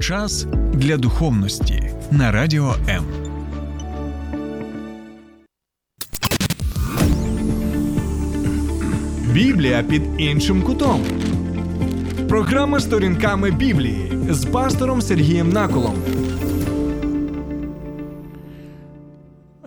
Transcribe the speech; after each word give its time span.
Час 0.00 0.46
для 0.72 0.96
духовності 0.96 1.90
на 2.10 2.32
радіо 2.32 2.74
М. 2.88 3.04
Біблія 9.32 9.82
під 9.82 10.02
іншим 10.18 10.62
кутом. 10.62 11.04
Програма 12.28 12.80
сторінками 12.80 13.50
Біблії 13.50 14.12
з 14.30 14.44
пастором 14.46 15.02
Сергієм 15.02 15.48
Наколом. 15.48 15.94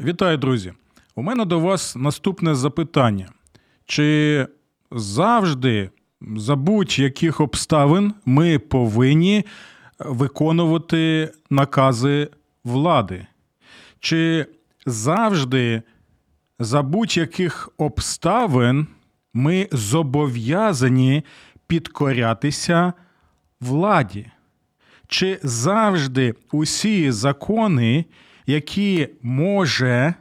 Вітаю, 0.01 0.37
друзі! 0.37 0.73
У 1.15 1.21
мене 1.21 1.45
до 1.45 1.59
вас 1.59 1.95
наступне 1.95 2.55
запитання. 2.55 3.29
Чи 3.85 4.47
завжди 4.91 5.89
за 6.21 6.55
будь-яких 6.55 7.39
обставин 7.39 8.13
ми 8.25 8.59
повинні 8.59 9.45
виконувати 9.99 11.31
накази 11.49 12.29
влади? 12.63 13.27
Чи 13.99 14.45
завжди 14.85 15.81
за 16.59 16.81
будь-яких 16.81 17.69
обставин 17.77 18.87
ми 19.33 19.67
зобов'язані 19.71 21.23
підкорятися 21.67 22.93
владі? 23.61 24.31
Чи 25.07 25.39
завжди 25.43 26.35
усі 26.51 27.11
закони, 27.11 28.05
які 28.45 29.09
може 29.21 30.13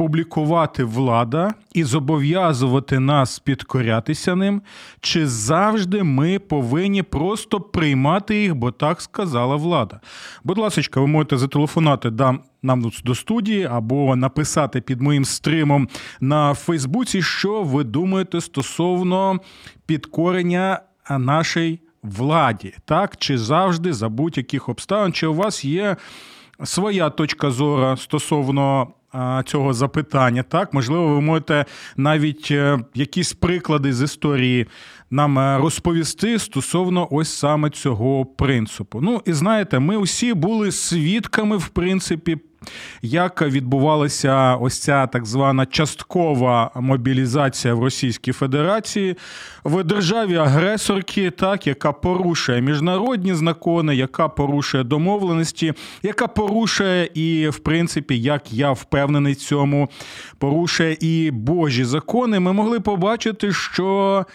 публікувати 0.00 0.84
влада 0.84 1.54
і 1.72 1.84
зобов'язувати 1.84 2.98
нас 3.00 3.38
підкорятися 3.38 4.34
ним, 4.34 4.62
чи 5.00 5.26
завжди 5.26 6.02
ми 6.02 6.38
повинні 6.38 7.02
просто 7.02 7.60
приймати 7.60 8.42
їх, 8.42 8.54
бо 8.54 8.70
так 8.70 9.00
сказала 9.00 9.56
влада? 9.56 10.00
Будь 10.44 10.58
ласка, 10.58 11.00
ви 11.00 11.06
можете 11.06 11.36
зателефонувати 11.36 12.12
нам 12.62 12.90
до 13.04 13.14
студії 13.14 13.64
або 13.64 14.16
написати 14.16 14.80
під 14.80 15.00
моїм 15.00 15.24
стримом 15.24 15.88
на 16.20 16.54
Фейсбуці, 16.54 17.22
що 17.22 17.62
ви 17.62 17.84
думаєте 17.84 18.40
стосовно 18.40 19.40
підкорення 19.86 20.80
нашій 21.10 21.80
владі, 22.02 22.74
так 22.84 23.16
чи 23.16 23.38
завжди 23.38 23.92
за 23.92 24.08
будь-яких 24.08 24.68
обставин, 24.68 25.12
чи 25.12 25.26
у 25.26 25.34
вас 25.34 25.64
є 25.64 25.96
своя 26.64 27.10
точка 27.10 27.50
зору 27.50 27.96
стосовно 27.96 28.88
цього 29.44 29.72
запитання. 29.72 30.42
Так, 30.42 30.74
можливо, 30.74 31.14
ви 31.14 31.20
можете 31.20 31.64
навіть 31.96 32.48
е, 32.50 32.78
якісь 32.94 33.32
приклади 33.32 33.92
з 33.92 34.02
історії 34.02 34.66
нам 35.10 35.38
е, 35.38 35.58
розповісти 35.58 36.38
стосовно 36.38 37.08
ось 37.10 37.32
саме 37.32 37.70
цього 37.70 38.26
принципу. 38.26 39.00
Ну 39.00 39.22
і 39.26 39.32
знаєте, 39.32 39.78
ми 39.78 39.96
усі 39.96 40.34
були 40.34 40.72
свідками, 40.72 41.56
в 41.56 41.68
принципі, 41.68 42.38
як 43.02 43.42
відбувалася 43.42 44.56
ось 44.56 44.78
ця 44.78 45.06
так 45.06 45.26
звана 45.26 45.66
часткова 45.66 46.70
мобілізація 46.74 47.74
в 47.74 47.82
Російській 47.82 48.32
Федерації 48.32 49.16
в 49.64 49.84
державі 49.84 50.36
агресорки, 50.36 51.30
так 51.30 51.66
яка 51.66 51.92
порушує 51.92 52.60
міжнародні 52.60 53.34
закони, 53.34 53.96
яка 53.96 54.28
порушує 54.28 54.84
домовленості, 54.84 55.74
яка 56.02 56.26
порушує 56.26 57.10
і, 57.14 57.48
в 57.48 57.58
принципі, 57.58 58.20
як 58.20 58.52
я 58.52 58.72
впевнений, 58.72 59.34
цьому 59.34 59.88
порушує 60.38 60.96
і 61.00 61.30
Божі 61.30 61.84
закони, 61.84 62.40
ми 62.40 62.52
могли 62.52 62.80
побачити, 62.80 63.52
що. 63.52 64.26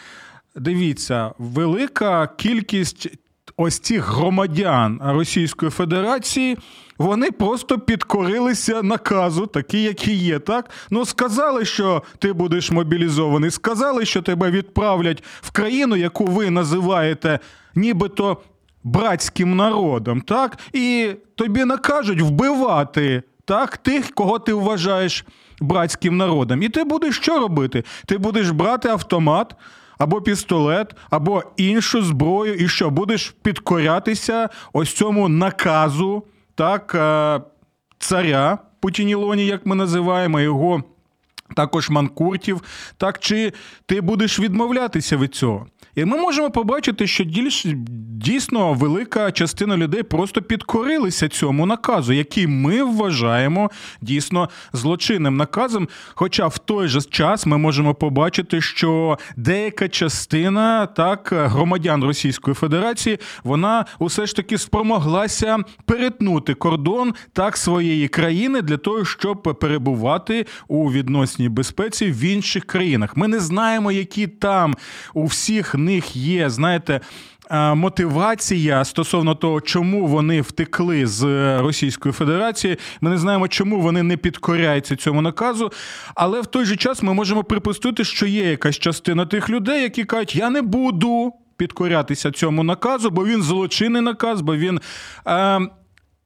Дивіться, 0.57 1.31
велика 1.37 2.27
кількість 2.37 3.09
ось 3.57 3.79
цих 3.79 4.09
громадян 4.09 5.01
Російської 5.03 5.71
Федерації. 5.71 6.57
Вони 6.97 7.31
просто 7.31 7.79
підкорилися 7.79 8.83
наказу, 8.83 9.45
такі, 9.45 9.83
які 9.83 10.13
є, 10.13 10.39
так? 10.39 10.69
Ну, 10.89 11.05
сказали, 11.05 11.65
що 11.65 12.03
ти 12.19 12.33
будеш 12.33 12.71
мобілізований, 12.71 13.51
сказали, 13.51 14.05
що 14.05 14.21
тебе 14.21 14.51
відправлять 14.51 15.23
в 15.41 15.51
країну, 15.51 15.95
яку 15.95 16.25
ви 16.25 16.49
називаєте 16.49 17.39
нібито 17.75 18.37
братським 18.83 19.55
народом, 19.55 20.21
так? 20.21 20.57
І 20.73 21.11
тобі 21.35 21.65
накажуть 21.65 22.21
вбивати 22.21 23.23
так, 23.45 23.77
тих, 23.77 24.11
кого 24.11 24.39
ти 24.39 24.53
вважаєш 24.53 25.25
братським 25.61 26.17
народом. 26.17 26.63
І 26.63 26.69
ти 26.69 26.83
будеш 26.83 27.15
що 27.15 27.39
робити? 27.39 27.83
Ти 28.05 28.17
будеш 28.17 28.49
брати 28.49 28.89
автомат 28.89 29.55
або 29.97 30.21
пістолет, 30.21 30.95
або 31.09 31.43
іншу 31.57 32.03
зброю, 32.03 32.55
і 32.55 32.67
що 32.67 32.89
будеш 32.89 33.35
підкорятися 33.41 34.49
ось 34.73 34.93
цьому 34.93 35.29
наказу, 35.29 36.23
так, 36.55 36.95
е, 36.95 37.41
царя 37.99 38.57
Путінілоні, 38.79 39.45
як 39.45 39.65
ми 39.65 39.75
називаємо 39.75 40.39
його. 40.41 40.83
Також 41.55 41.89
манкуртів, 41.89 42.61
так 42.97 43.19
чи 43.19 43.53
ти 43.85 44.01
будеш 44.01 44.39
відмовлятися 44.39 45.17
від 45.17 45.35
цього? 45.35 45.67
І 45.95 46.05
ми 46.05 46.17
можемо 46.17 46.51
побачити, 46.51 47.07
що 47.07 47.23
дійсно 48.25 48.73
велика 48.73 49.31
частина 49.31 49.77
людей 49.77 50.03
просто 50.03 50.41
підкорилися 50.41 51.29
цьому 51.29 51.65
наказу, 51.65 52.13
який 52.13 52.47
ми 52.47 52.83
вважаємо 52.83 53.71
дійсно 54.01 54.49
злочинним 54.73 55.37
наказом. 55.37 55.87
Хоча 56.13 56.47
в 56.47 56.57
той 56.57 56.87
же 56.87 57.01
час 57.01 57.45
ми 57.45 57.57
можемо 57.57 57.93
побачити, 57.93 58.61
що 58.61 59.17
деяка 59.37 59.89
частина 59.89 60.85
так 60.85 61.29
громадян 61.31 62.03
Російської 62.03 62.55
Федерації 62.55 63.19
вона 63.43 63.85
усе 63.99 64.25
ж 64.25 64.35
таки 64.35 64.57
спромоглася 64.57 65.57
перетнути 65.85 66.53
кордон 66.53 67.13
так 67.33 67.57
своєї 67.57 68.07
країни 68.07 68.61
для 68.61 68.77
того, 68.77 69.05
щоб 69.05 69.57
перебувати 69.61 70.45
у 70.67 70.91
відносній 70.91 71.49
безпеці 71.49 72.05
в 72.05 72.23
інших 72.23 72.65
країнах. 72.65 73.17
Ми 73.17 73.27
не 73.27 73.39
знаємо, 73.39 73.91
які 73.91 74.27
там 74.27 74.75
у 75.13 75.25
всіх 75.25 75.75
них 75.85 76.15
є, 76.15 76.49
знаєте. 76.49 77.01
Мотивація 77.75 78.85
стосовно 78.85 79.35
того, 79.35 79.61
чому 79.61 80.07
вони 80.07 80.41
втекли 80.41 81.07
з 81.07 81.23
Російської 81.59 82.13
Федерації, 82.13 82.77
ми 83.01 83.09
не 83.09 83.17
знаємо, 83.17 83.47
чому 83.47 83.81
вони 83.81 84.03
не 84.03 84.17
підкоряються 84.17 84.95
цьому 84.95 85.21
наказу. 85.21 85.71
Але 86.15 86.41
в 86.41 86.45
той 86.45 86.65
же 86.65 86.75
час 86.75 87.03
ми 87.03 87.13
можемо 87.13 87.43
припустити, 87.43 88.03
що 88.03 88.27
є 88.27 88.49
якась 88.49 88.79
частина 88.79 89.25
тих 89.25 89.49
людей, 89.49 89.81
які 89.81 90.03
кажуть, 90.03 90.35
я 90.35 90.49
не 90.49 90.61
буду 90.61 91.33
підкорятися 91.57 92.31
цьому 92.31 92.63
наказу, 92.63 93.09
бо 93.09 93.25
він 93.25 93.41
злочинний 93.41 94.01
наказ, 94.01 94.41
бо 94.41 94.55
він 94.55 94.79
е, 95.27 95.59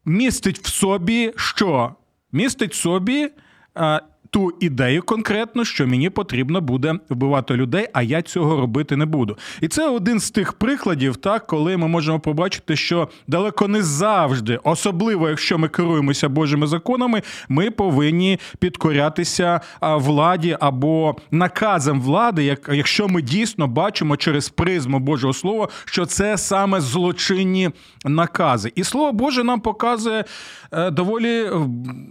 містить 0.06 0.59
в 0.59 0.68
собі 0.68 1.34
що? 1.36 1.96
Містить 2.31 2.74
в 2.74 2.76
собі. 2.76 3.30
Е, 3.78 4.02
ту 4.29 4.51
ідею 4.59 5.03
конкретно, 5.03 5.66
що 5.66 5.88
мені 5.88 6.09
потрібно 6.09 6.62
буде 6.62 6.95
вбивати 7.09 7.53
людей, 7.53 7.88
а 7.94 8.01
я 8.01 8.22
цього 8.22 8.62
робити 8.62 8.95
не 8.95 9.06
буду. 9.06 9.38
І 9.62 9.67
це 9.67 9.90
один 9.90 10.19
з 10.19 10.31
тих 10.31 10.53
прикладів, 10.53 11.16
так 11.16 11.47
коли 11.47 11.78
ми 11.78 11.88
можемо 11.88 12.19
побачити, 12.19 12.75
що 12.75 13.09
далеко 13.28 13.67
не 13.67 13.84
завжди, 13.84 14.59
особливо 14.63 15.29
якщо 15.29 15.57
ми 15.57 15.67
керуємося 15.67 16.29
Божими 16.29 16.67
законами, 16.67 17.22
ми 17.50 17.72
повинні 17.72 18.40
підкорятися 18.59 19.62
владі 19.81 20.57
або 20.59 21.16
наказам 21.31 22.01
влади, 22.01 22.44
як 22.44 22.69
якщо 22.73 23.07
ми 23.07 23.22
дійсно 23.22 23.67
бачимо 23.67 24.17
через 24.17 24.50
призму 24.50 25.00
Божого 25.00 25.34
Слова, 25.34 25.67
що 25.85 26.06
це 26.06 26.38
саме 26.38 26.81
злочинні 26.81 27.69
накази, 28.06 28.72
і 28.75 28.84
слово 28.84 29.11
Боже 29.11 29.44
нам 29.44 29.59
показує 29.59 30.25
е, 30.72 30.91
доволі 30.91 31.50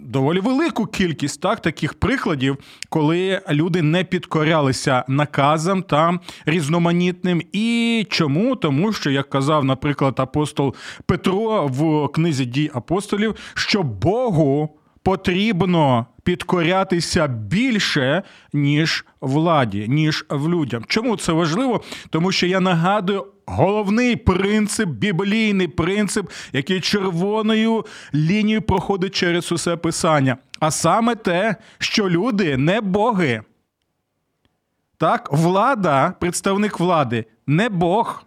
доволі 0.04 0.40
велику 0.40 0.86
кількість 0.86 1.40
так 1.40 1.60
таких 1.60 1.94
прикладів, 1.94 2.07
прикладів, 2.08 2.56
коли 2.88 3.40
люди 3.50 3.82
не 3.82 4.04
підкорялися 4.04 5.04
наказам 5.08 5.82
та 5.82 6.18
різноманітним. 6.46 7.42
І 7.52 8.06
чому? 8.10 8.56
Тому 8.56 8.92
що, 8.92 9.10
як 9.10 9.30
казав, 9.30 9.64
наприклад, 9.64 10.14
апостол 10.20 10.74
Петро 11.06 11.66
в 11.66 12.08
книзі 12.12 12.44
дій 12.44 12.70
апостолів, 12.74 13.34
що 13.54 13.82
Богу 13.82 14.78
потрібно 15.02 16.06
підкорятися 16.22 17.26
більше, 17.26 18.22
ніж 18.52 19.04
владі, 19.20 19.86
ніж 19.88 20.26
в 20.30 20.48
людям. 20.48 20.84
Чому 20.86 21.16
це 21.16 21.32
важливо? 21.32 21.82
Тому 22.10 22.32
що 22.32 22.46
я 22.46 22.60
нагадую. 22.60 23.26
Головний 23.50 24.16
принцип, 24.16 24.88
біблійний 24.88 25.68
принцип, 25.68 26.30
який 26.52 26.80
червоною 26.80 27.84
лінією 28.14 28.62
проходить 28.62 29.14
через 29.14 29.52
усе 29.52 29.76
писання. 29.76 30.36
А 30.60 30.70
саме 30.70 31.14
те, 31.14 31.56
що 31.78 32.10
люди 32.10 32.56
не 32.56 32.80
боги. 32.80 33.42
Так, 34.96 35.32
влада, 35.32 36.14
представник 36.20 36.80
влади, 36.80 37.24
не 37.46 37.68
Бог. 37.68 38.24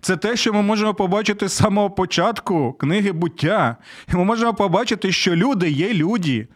Це 0.00 0.16
те, 0.16 0.36
що 0.36 0.52
ми 0.52 0.62
можемо 0.62 0.94
побачити 0.94 1.48
з 1.48 1.52
самого 1.52 1.90
початку 1.90 2.72
книги 2.72 3.12
буття. 3.12 3.76
І 4.12 4.16
ми 4.16 4.24
можемо 4.24 4.54
побачити, 4.54 5.12
що 5.12 5.36
люди 5.36 5.70
є 5.70 5.94
люди. 5.94 6.48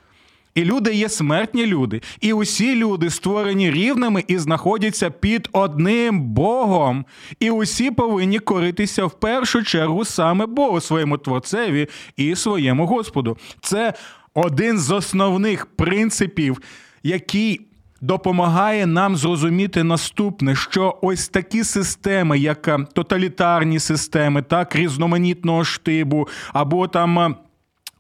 І 0.55 0.65
люди 0.65 0.95
є 0.95 1.09
смертні 1.09 1.67
люди, 1.67 2.03
і 2.21 2.33
усі 2.33 2.75
люди 2.75 3.11
створені 3.11 3.71
рівними 3.71 4.25
і 4.29 4.39
знаходяться 4.39 5.11
під 5.11 5.49
одним 5.53 6.21
Богом. 6.21 7.05
І 7.41 7.51
усі 7.51 7.91
повинні 7.91 8.39
коритися 8.39 9.05
в 9.05 9.21
першу 9.21 9.63
чергу 9.63 10.05
саме 10.05 10.47
Богу, 10.47 10.81
своєму 10.81 11.19
творцеві 11.19 11.89
і 12.17 12.37
своєму 12.37 12.87
Господу. 12.87 13.37
Це 13.61 13.95
один 14.35 14.79
з 14.79 14.91
основних 14.91 15.67
принципів, 15.67 16.59
який 17.03 17.61
допомагає 18.01 18.87
нам 18.87 19.17
зрозуміти 19.17 19.83
наступне, 19.83 20.55
що 20.55 20.99
ось 21.03 21.29
такі 21.29 21.65
системи, 21.65 22.39
як 22.39 22.69
е, 22.69 22.79
тоталітарні 22.93 23.79
системи, 23.79 24.43
так 24.43 24.77
різноманітного 24.77 25.65
штибу, 25.65 26.29
або 26.53 26.89
там. 26.89 27.37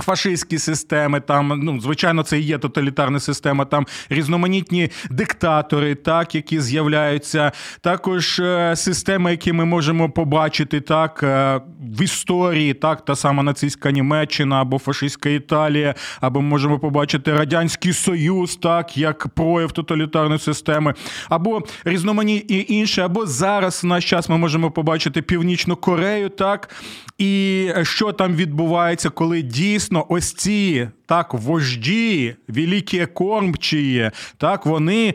Фашистські 0.03 0.59
системи, 0.59 1.21
там 1.21 1.61
ну 1.63 1.81
звичайно, 1.81 2.23
це 2.23 2.39
і 2.39 2.43
є 2.43 2.59
тоталітарна 2.59 3.21
система. 3.21 3.65
Там 3.65 3.87
різноманітні 4.11 4.91
диктатори, 5.11 5.95
так 5.95 6.35
які 6.35 6.61
з'являються, 6.61 7.53
також 7.81 8.39
е, 8.39 8.77
системи, 8.77 9.31
які 9.31 9.53
ми 9.53 9.65
можемо 9.65 10.11
побачити 10.11 10.81
так 10.81 11.21
е, 11.23 11.61
в 11.81 12.03
історії, 12.03 12.75
так 12.75 13.05
та 13.05 13.17
сама 13.17 13.43
нацистська 13.43 13.91
Німеччина 13.91 14.61
або 14.61 14.79
фашистська 14.79 15.29
Італія, 15.29 15.95
або 16.21 16.41
можемо 16.41 16.79
побачити 16.79 17.33
радянський 17.33 17.93
союз, 17.93 18.57
так 18.57 18.97
як 18.97 19.29
прояв 19.29 19.73
тоталітарної 19.73 20.39
системи, 20.41 20.95
або 21.29 21.63
різноманітні 21.85 22.67
інші, 22.69 23.01
або 23.01 23.27
зараз 23.27 23.85
в 23.85 23.87
наш 23.87 24.11
час 24.11 24.29
ми 24.29 24.39
можемо 24.39 24.71
побачити 24.71 25.23
Північну 25.23 25.77
Корею, 25.77 26.29
так 26.29 26.71
і 27.19 27.69
що 27.83 28.13
там 28.13 28.35
відбувається, 28.35 29.11
коли 29.11 29.43
дійсно 29.43 29.92
дійсно 29.93 30.07
ось 30.09 30.33
ці 30.33 30.89
так 31.07 31.35
вожді, 31.35 32.37
великі 32.49 33.07
кормчі, 33.07 34.11
так 34.37 34.67
вони. 34.67 35.15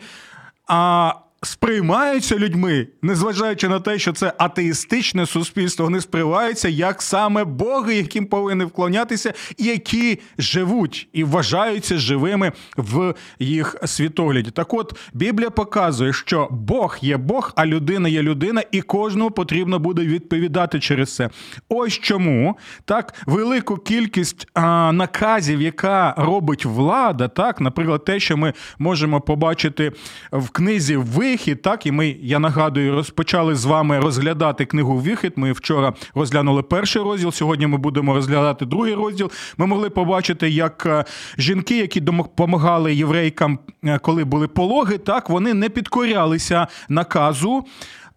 а 0.67 1.13
сприймаються 1.43 2.37
людьми, 2.37 2.87
незважаючи 3.01 3.69
на 3.69 3.79
те, 3.79 3.99
що 3.99 4.13
це 4.13 4.33
атеїстичне 4.37 5.25
суспільство, 5.25 5.85
вони 5.85 6.01
сприймаються 6.01 6.69
як 6.69 7.01
саме 7.01 7.43
боги, 7.43 7.95
яким 7.95 8.25
повинні 8.25 8.63
вклонятися, 8.63 9.33
які 9.57 10.19
живуть 10.37 11.07
і 11.13 11.23
вважаються 11.23 11.97
живими 11.97 12.51
в 12.77 13.13
їх 13.39 13.75
світогляді. 13.85 14.51
Так 14.51 14.73
от 14.73 14.99
Біблія 15.13 15.49
показує, 15.49 16.13
що 16.13 16.47
Бог 16.51 16.97
є 17.01 17.17
Бог, 17.17 17.53
а 17.55 17.65
людина 17.65 18.09
є 18.09 18.21
людина, 18.21 18.63
і 18.71 18.81
кожному 18.81 19.31
потрібно 19.31 19.79
буде 19.79 20.01
відповідати 20.01 20.79
через 20.79 21.15
це. 21.15 21.29
Ось 21.69 21.93
чому 21.93 22.57
так 22.85 23.13
велику 23.25 23.77
кількість 23.77 24.47
а, 24.53 24.91
наказів, 24.91 25.61
яка 25.61 26.13
робить 26.17 26.65
влада, 26.65 27.27
так, 27.27 27.61
наприклад, 27.61 28.05
те, 28.05 28.19
що 28.19 28.37
ми 28.37 28.53
можемо 28.79 29.21
побачити 29.21 29.91
в 30.31 30.49
книзі 30.49 30.97
ви 30.97 31.26
вихід. 31.27 31.61
Так, 31.61 31.85
і 31.85 31.91
ми, 31.91 32.15
я 32.21 32.39
нагадую, 32.39 32.95
розпочали 32.95 33.55
з 33.55 33.65
вами 33.65 33.99
розглядати 33.99 34.65
книгу 34.65 34.97
Вихід. 34.97 35.33
Ми 35.35 35.51
вчора 35.51 35.93
розглянули 36.15 36.63
перший 36.63 37.01
розділ. 37.01 37.31
Сьогодні 37.31 37.67
ми 37.67 37.77
будемо 37.77 38.13
розглядати 38.13 38.65
другий 38.65 38.93
розділ. 38.93 39.31
Ми 39.57 39.65
могли 39.65 39.89
побачити, 39.89 40.49
як 40.49 40.85
е, 40.85 41.05
жінки, 41.37 41.77
які 41.77 42.01
допомагали 42.01 42.95
єврейкам, 42.95 43.59
е, 43.83 43.99
коли 43.99 44.23
були 44.23 44.47
пологи, 44.47 44.97
так 44.97 45.29
вони 45.29 45.53
не 45.53 45.69
підкорялися 45.69 46.67
наказу 46.89 47.65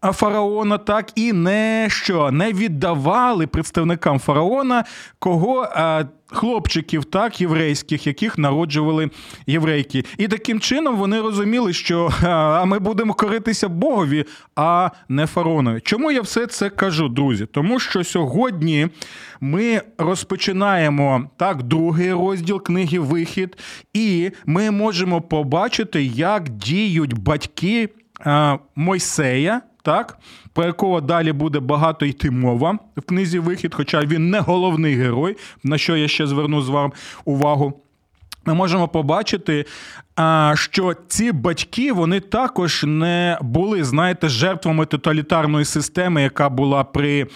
фараона, 0.03 0.79
так 0.79 1.13
і 1.15 1.33
не 1.33 1.87
що 1.91 2.31
не 2.31 2.53
віддавали 2.53 3.47
представникам 3.47 4.19
фараона 4.19 4.85
кого. 5.19 5.69
А, 5.75 6.05
Хлопчиків, 6.33 7.05
так, 7.05 7.41
єврейських, 7.41 8.07
яких 8.07 8.39
народжували 8.39 9.11
єврейки. 9.47 10.05
І 10.19 10.29
таким 10.29 10.61
чином 10.61 10.97
вони 10.97 11.21
розуміли, 11.21 11.73
що 11.73 12.11
а 12.23 12.65
ми 12.65 12.79
будемо 12.79 13.15
коритися 13.15 13.69
Богові, 13.69 14.25
а 14.57 14.91
не 15.09 15.27
фараонові. 15.27 15.81
Чому 15.81 16.13
я 16.13 16.21
все 16.21 16.47
це 16.47 16.71
кажу, 16.71 17.09
друзі? 17.09 17.47
Тому 17.47 17.81
що 17.81 18.05
сьогодні 18.05 18.89
ми 19.41 19.83
розпочинаємо 19.99 21.31
так 21.37 21.63
другий 21.63 22.13
розділ 22.13 22.63
книги 22.63 22.99
Вихід, 22.99 23.57
і 23.95 24.31
ми 24.47 24.71
можемо 24.71 25.21
побачити, 25.21 26.05
як 26.05 26.49
діють 26.49 27.19
батьки 27.19 27.89
Мойсея 28.77 29.61
так, 29.91 30.19
про 30.53 30.65
якого 30.65 31.01
далі 31.01 31.33
буде 31.33 31.61
багато 31.61 32.07
йти 32.07 32.31
мова 32.31 32.79
в 32.97 33.03
книзі 33.03 33.39
Вихід, 33.39 33.75
хоча 33.75 34.01
він 34.01 34.31
не 34.31 34.41
головний 34.41 34.95
герой, 34.95 35.37
на 35.65 35.79
що 35.79 35.97
я 35.97 36.09
ще 36.09 36.27
зверну 36.27 36.63
з 36.63 36.69
вам 36.69 36.93
увагу. 37.25 37.83
Ми 38.45 38.55
можемо 38.55 38.89
побачити, 38.89 39.65
що 40.55 40.95
ці 41.09 41.33
батьки 41.33 41.93
вони 41.93 42.21
також 42.21 42.85
не 42.87 43.39
були, 43.41 43.85
знаєте, 43.85 44.29
жертвами 44.29 44.87
тоталітарної 44.87 45.65
системи, 45.65 46.23
яка 46.23 46.49
була 46.49 46.85
при 46.85 47.27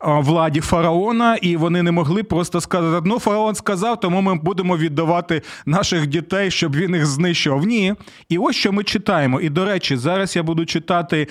владі 0.00 0.60
фараона, 0.60 1.36
і 1.36 1.56
вони 1.56 1.82
не 1.82 1.92
могли 1.92 2.22
просто 2.22 2.60
сказати: 2.60 3.02
ну, 3.08 3.18
фараон 3.18 3.54
сказав, 3.54 4.00
тому 4.00 4.20
ми 4.20 4.34
будемо 4.34 4.76
віддавати 4.76 5.42
наших 5.66 6.06
дітей, 6.06 6.50
щоб 6.50 6.76
він 6.76 6.94
їх 6.94 7.06
знищував. 7.06 7.66
Ні. 7.66 7.94
І 8.28 8.38
ось 8.38 8.56
що 8.56 8.72
ми 8.72 8.84
читаємо. 8.84 9.40
І 9.40 9.48
до 9.48 9.64
речі, 9.64 9.96
зараз 9.96 10.36
я 10.36 10.42
буду 10.42 10.66
читати 10.66 11.28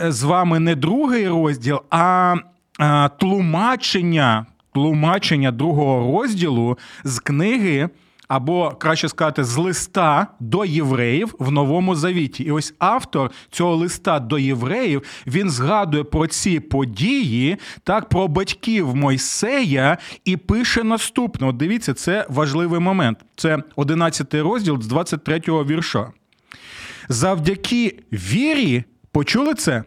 е, 0.00 0.12
з 0.12 0.22
вами 0.22 0.58
не 0.58 0.74
другий 0.74 1.28
розділ, 1.28 1.80
а 1.90 2.34
тлумачення, 3.20 4.46
тлумачення 4.74 5.50
другого 5.50 6.12
розділу 6.12 6.78
з 7.04 7.18
книги 7.18 7.88
або 8.28 8.70
краще 8.70 9.08
сказати, 9.08 9.44
з 9.44 9.56
листа 9.56 10.26
до 10.40 10.64
євреїв 10.64 11.34
в 11.38 11.50
новому 11.50 11.94
завіті. 11.94 12.44
І 12.44 12.50
ось 12.50 12.74
автор 12.78 13.30
цього 13.50 13.76
листа 13.76 14.20
до 14.20 14.38
євреїв 14.38 15.02
він 15.26 15.50
згадує 15.50 16.04
про 16.04 16.26
ці 16.26 16.60
події, 16.60 17.56
так 17.84 18.08
про 18.08 18.28
батьків 18.28 18.96
Мойсея 18.96 19.98
і 20.24 20.36
пише 20.36 20.82
наступне. 20.82 21.46
От 21.46 21.56
Дивіться, 21.56 21.94
це 21.94 22.26
важливий 22.28 22.80
момент. 22.80 23.18
Це 23.36 23.58
11 23.76 24.34
розділ 24.34 24.82
з 24.82 24.86
23 24.86 25.40
го 25.48 25.64
вірша. 25.64 26.12
Завдяки 27.08 27.98
вірі, 28.12 28.84
почули 29.12 29.54
це? 29.54 29.84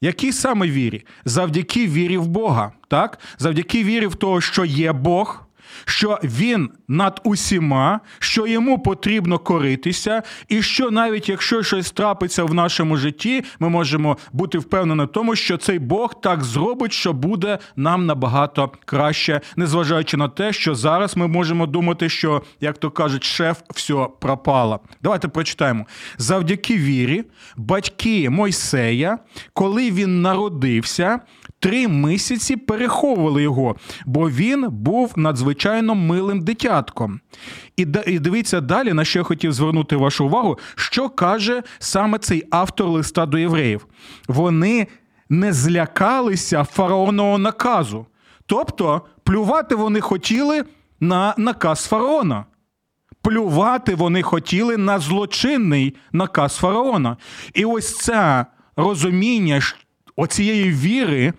Якій 0.00 0.32
саме 0.32 0.68
вірі? 0.68 1.04
Завдяки 1.24 1.86
вірі 1.86 2.16
в 2.16 2.26
Бога, 2.26 2.72
так? 2.88 3.18
Завдяки 3.38 3.84
вірі 3.84 4.06
в 4.06 4.14
того, 4.14 4.40
що 4.40 4.64
є 4.64 4.92
Бог, 4.92 5.46
що 5.84 6.18
він 6.24 6.70
над 6.88 7.20
усіма, 7.24 8.00
що 8.18 8.46
йому 8.46 8.78
потрібно 8.78 9.38
коритися, 9.38 10.22
і 10.48 10.62
що 10.62 10.90
навіть 10.90 11.28
якщо 11.28 11.62
щось 11.62 11.90
трапиться 11.90 12.44
в 12.44 12.54
нашому 12.54 12.96
житті, 12.96 13.44
ми 13.60 13.68
можемо 13.68 14.16
бути 14.32 14.58
впевнені 14.58 15.04
в 15.04 15.08
тому, 15.08 15.36
що 15.36 15.56
цей 15.56 15.78
Бог 15.78 16.20
так 16.20 16.44
зробить, 16.44 16.92
що 16.92 17.12
буде 17.12 17.58
нам 17.76 18.06
набагато 18.06 18.70
краще, 18.84 19.40
незважаючи 19.56 20.16
на 20.16 20.28
те, 20.28 20.52
що 20.52 20.74
зараз 20.74 21.16
ми 21.16 21.26
можемо 21.26 21.66
думати, 21.66 22.08
що, 22.08 22.42
як 22.60 22.78
то 22.78 22.90
кажуть, 22.90 23.24
шеф 23.24 23.60
все 23.70 24.06
пропало. 24.20 24.80
Давайте 25.02 25.28
прочитаємо. 25.28 25.86
Завдяки 26.18 26.76
вірі, 26.76 27.24
батьки 27.56 28.30
Мойсея, 28.30 29.18
коли 29.52 29.90
він 29.90 30.22
народився 30.22 31.20
три 31.62 31.88
місяці 31.88 32.56
переховували 32.56 33.42
його, 33.42 33.76
бо 34.06 34.30
він 34.30 34.66
був 34.70 35.12
надзвичайно 35.16 35.94
милим 35.94 36.40
дитятком. 36.40 37.20
І 37.76 37.84
дивіться 38.18 38.60
далі, 38.60 38.92
на 38.92 39.04
що 39.04 39.18
я 39.18 39.22
хотів 39.22 39.52
звернути 39.52 39.96
вашу 39.96 40.24
увагу, 40.24 40.58
що 40.74 41.08
каже 41.08 41.62
саме 41.78 42.18
цей 42.18 42.46
автор 42.50 42.86
листа 42.86 43.26
до 43.26 43.38
євреїв. 43.38 43.86
Вони 44.28 44.86
не 45.28 45.52
злякалися 45.52 46.64
фараонового 46.64 47.38
наказу. 47.38 48.06
Тобто 48.46 49.02
плювати 49.24 49.74
вони 49.74 50.00
хотіли 50.00 50.64
на 51.00 51.34
наказ 51.38 51.86
фараона. 51.86 52.44
Плювати 53.22 53.94
вони 53.94 54.22
хотіли 54.22 54.76
на 54.76 54.98
злочинний 54.98 55.96
наказ 56.12 56.56
фараона. 56.56 57.16
І 57.54 57.64
ось 57.64 57.96
це 57.96 58.46
розуміння 58.76 59.60
оцієї 60.16 60.72
віри 60.72 61.32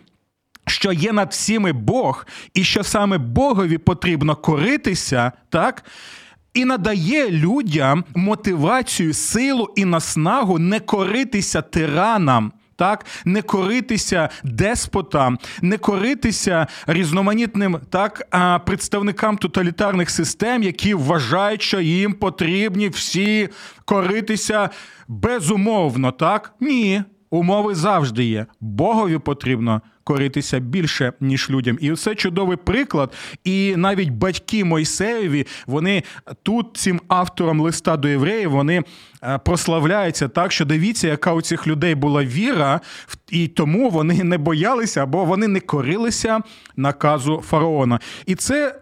що 0.68 0.92
є 0.92 1.14
над 1.14 1.32
всіми 1.32 1.74
Бог, 1.74 2.28
і 2.54 2.64
що 2.64 2.84
саме 2.84 3.18
Богові 3.18 3.78
потрібно 3.78 4.36
коритися, 4.36 5.32
так? 5.50 5.84
І 6.54 6.66
надає 6.66 7.32
людям 7.32 8.04
мотивацію, 8.16 9.14
силу 9.14 9.70
і 9.76 9.86
наснагу 9.86 10.60
не 10.60 10.80
коритися 10.80 11.62
тиранам. 11.62 12.52
Так, 12.76 13.06
не 13.26 13.42
коритися 13.42 14.30
деспотам, 14.44 15.40
не 15.62 15.78
коритися 15.78 16.68
різноманітним 16.88 17.80
так 17.90 18.28
представникам 18.66 19.38
тоталітарних 19.38 20.10
систем, 20.10 20.64
які 20.64 20.94
вважають, 20.94 21.62
що 21.62 21.80
їм 21.80 22.14
потрібні 22.14 22.90
всі 22.90 23.50
коритися 23.86 24.70
безумовно. 25.08 26.12
Так 26.12 26.54
ні, 26.60 27.04
умови 27.30 27.76
завжди 27.76 28.24
є. 28.24 28.46
Богові 28.60 29.18
потрібно 29.18 29.82
коритися 30.04 30.60
більше, 30.60 31.14
ніж 31.20 31.50
людям. 31.50 31.78
І 31.82 31.92
це 31.92 32.16
чудовий 32.16 32.58
приклад. 32.58 33.14
І 33.44 33.76
навіть 33.78 34.10
батьки 34.10 34.64
Мойсеєві, 34.64 35.48
вони 35.68 36.04
тут 36.44 36.78
цим 36.78 37.02
автором 37.08 37.62
листа 37.62 37.98
до 37.98 38.08
євреїв, 38.08 38.52
вони 38.52 38.84
е, 39.24 39.40
прославляються 39.46 40.28
так, 40.28 40.52
що 40.52 40.66
дивіться, 40.66 41.08
яка 41.08 41.34
у 41.34 41.42
цих 41.42 41.68
людей 41.68 41.96
була 41.96 42.24
віра, 42.24 42.80
і 43.30 43.48
тому 43.48 43.90
вони 43.90 44.24
не 44.24 44.38
боялися 44.38 45.04
або 45.04 45.26
вони 45.26 45.48
не 45.48 45.60
корилися 45.60 46.40
наказу 46.76 47.44
фараона. 47.48 48.00
І 48.26 48.36
це 48.36 48.76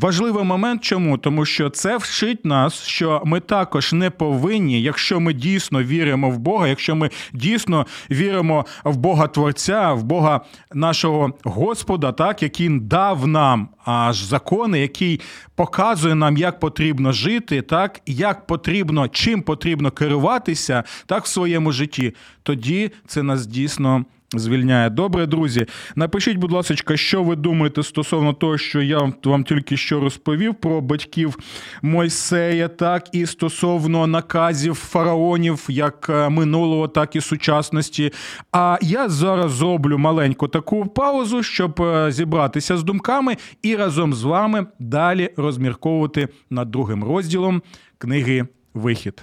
важливий 0.00 0.44
момент. 0.44 0.82
Чому? 0.82 1.18
Тому 1.18 1.44
що 1.44 1.70
це 1.70 1.96
вчить 1.96 2.44
нас, 2.44 2.82
що 2.82 3.22
ми 3.24 3.40
також 3.40 3.92
не 3.92 4.10
повинні, 4.10 4.82
якщо 4.82 5.20
ми 5.20 5.32
дійсно 5.32 5.82
віримо 5.82 6.30
в 6.30 6.38
Бога, 6.38 6.68
якщо 6.68 6.94
ми 6.94 7.10
дійсно 7.32 7.86
віримо 8.10 8.66
в 8.84 8.96
Бога 8.96 9.26
Творця, 9.26 9.92
в 9.92 10.02
Бога 10.02 10.40
нашого 10.74 11.32
Господа, 11.44 12.12
так 12.12 12.42
який 12.42 12.78
дав 12.78 13.26
нам 13.26 13.68
аж 13.84 14.22
закони, 14.22 14.80
який 14.80 15.20
показує 15.54 16.14
нам, 16.14 16.36
як 16.36 16.60
потрібно 16.60 17.12
жити, 17.12 17.62
так 17.62 18.00
як 18.06 18.46
потрібно, 18.46 19.08
чим 19.08 19.42
потрібно 19.42 19.90
керуватися 19.90 20.84
так 21.06 21.24
в 21.24 21.28
своєму 21.28 21.72
житті, 21.72 22.14
тоді 22.42 22.90
це 23.06 23.22
нас 23.22 23.46
дійсно 23.46 24.04
звільняє. 24.34 24.90
Добре, 24.90 25.26
друзі. 25.26 25.66
Напишіть, 25.96 26.36
будь 26.36 26.52
ласка, 26.52 26.96
що 26.96 27.22
ви 27.22 27.36
думаєте 27.36 27.82
стосовно 27.82 28.32
того, 28.32 28.58
що 28.58 28.82
я 28.82 29.12
вам 29.24 29.44
тільки 29.44 29.76
що 29.76 30.00
розповів 30.00 30.54
про 30.54 30.80
батьків 30.80 31.38
Мойсея, 31.82 32.68
так 32.68 33.08
і 33.12 33.26
стосовно 33.26 34.06
наказів 34.06 34.74
фараонів, 34.74 35.66
як 35.68 36.06
е, 36.08 36.28
минулого, 36.28 36.88
так 36.88 37.16
і 37.16 37.20
сучасності. 37.20 38.12
А 38.52 38.78
я 38.82 39.08
зараз 39.08 39.52
зроблю 39.52 39.98
маленьку 39.98 40.48
таку 40.48 40.86
паузу, 40.86 41.42
щоб 41.42 41.82
е, 41.82 42.12
зібратися 42.12 42.76
з 42.76 42.82
думками 42.82 43.36
і 43.62 43.76
разом 43.76 44.14
з 44.14 44.22
вами 44.22 44.66
далі 44.78 45.30
розмірковувати 45.36 46.28
над 46.50 46.70
другим 46.70 47.04
розділом 47.04 47.62
книги 47.98 48.46
Вихід. 48.74 49.22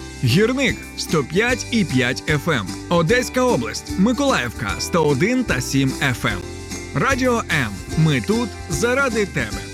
Гірник 0.23 0.77
105 0.97 1.65
і 1.71 1.85
5 1.85 2.23
FM. 2.27 2.51
Ем. 2.59 2.67
Одеська 2.89 3.41
область, 3.41 3.99
Миколаївка 3.99 4.75
101 4.79 5.43
та 5.43 5.61
7 5.61 5.89
FM. 5.89 6.27
Ем. 6.27 6.39
Радіо 6.93 7.43
М. 7.51 7.71
Ми 7.97 8.21
тут 8.21 8.49
заради 8.69 9.25
тебе. 9.25 9.70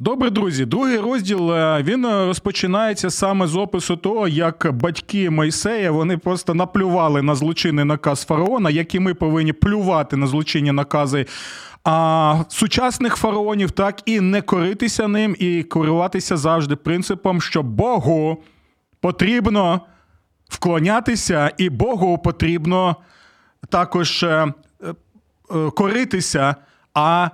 Добре, 0.00 0.30
друзі. 0.30 0.64
Другий 0.64 0.98
розділ 0.98 1.52
е, 1.52 1.82
він 1.82 2.04
е, 2.04 2.26
розпочинається 2.26 3.10
саме 3.10 3.46
з 3.46 3.56
опису 3.56 3.96
того, 3.96 4.28
як 4.28 4.72
батьки 4.72 5.30
Мойсея 5.30 5.90
вони 5.90 6.18
просто 6.18 6.54
наплювали 6.54 7.22
на 7.22 7.34
злочинний 7.34 7.84
наказ 7.84 8.24
фараона, 8.24 8.70
як 8.70 8.94
і 8.94 9.00
ми 9.00 9.14
повинні 9.14 9.52
плювати 9.52 10.16
на 10.16 10.26
злочинні 10.26 10.72
накази 10.72 11.26
а, 11.84 12.44
сучасних 12.48 13.16
фараонів, 13.16 13.70
так 13.70 14.02
і 14.06 14.20
не 14.20 14.42
коритися 14.42 15.08
ним, 15.08 15.36
і 15.38 15.62
керуватися 15.62 16.36
завжди 16.36 16.76
принципом, 16.76 17.40
що 17.40 17.62
Богу 17.62 18.42
потрібно 19.00 19.80
вклонятися, 20.48 21.52
і 21.58 21.70
Богу 21.70 22.18
потрібно 22.18 22.96
також 23.68 24.22
е, 24.22 24.52
коритися, 25.74 26.56
а 26.94 27.28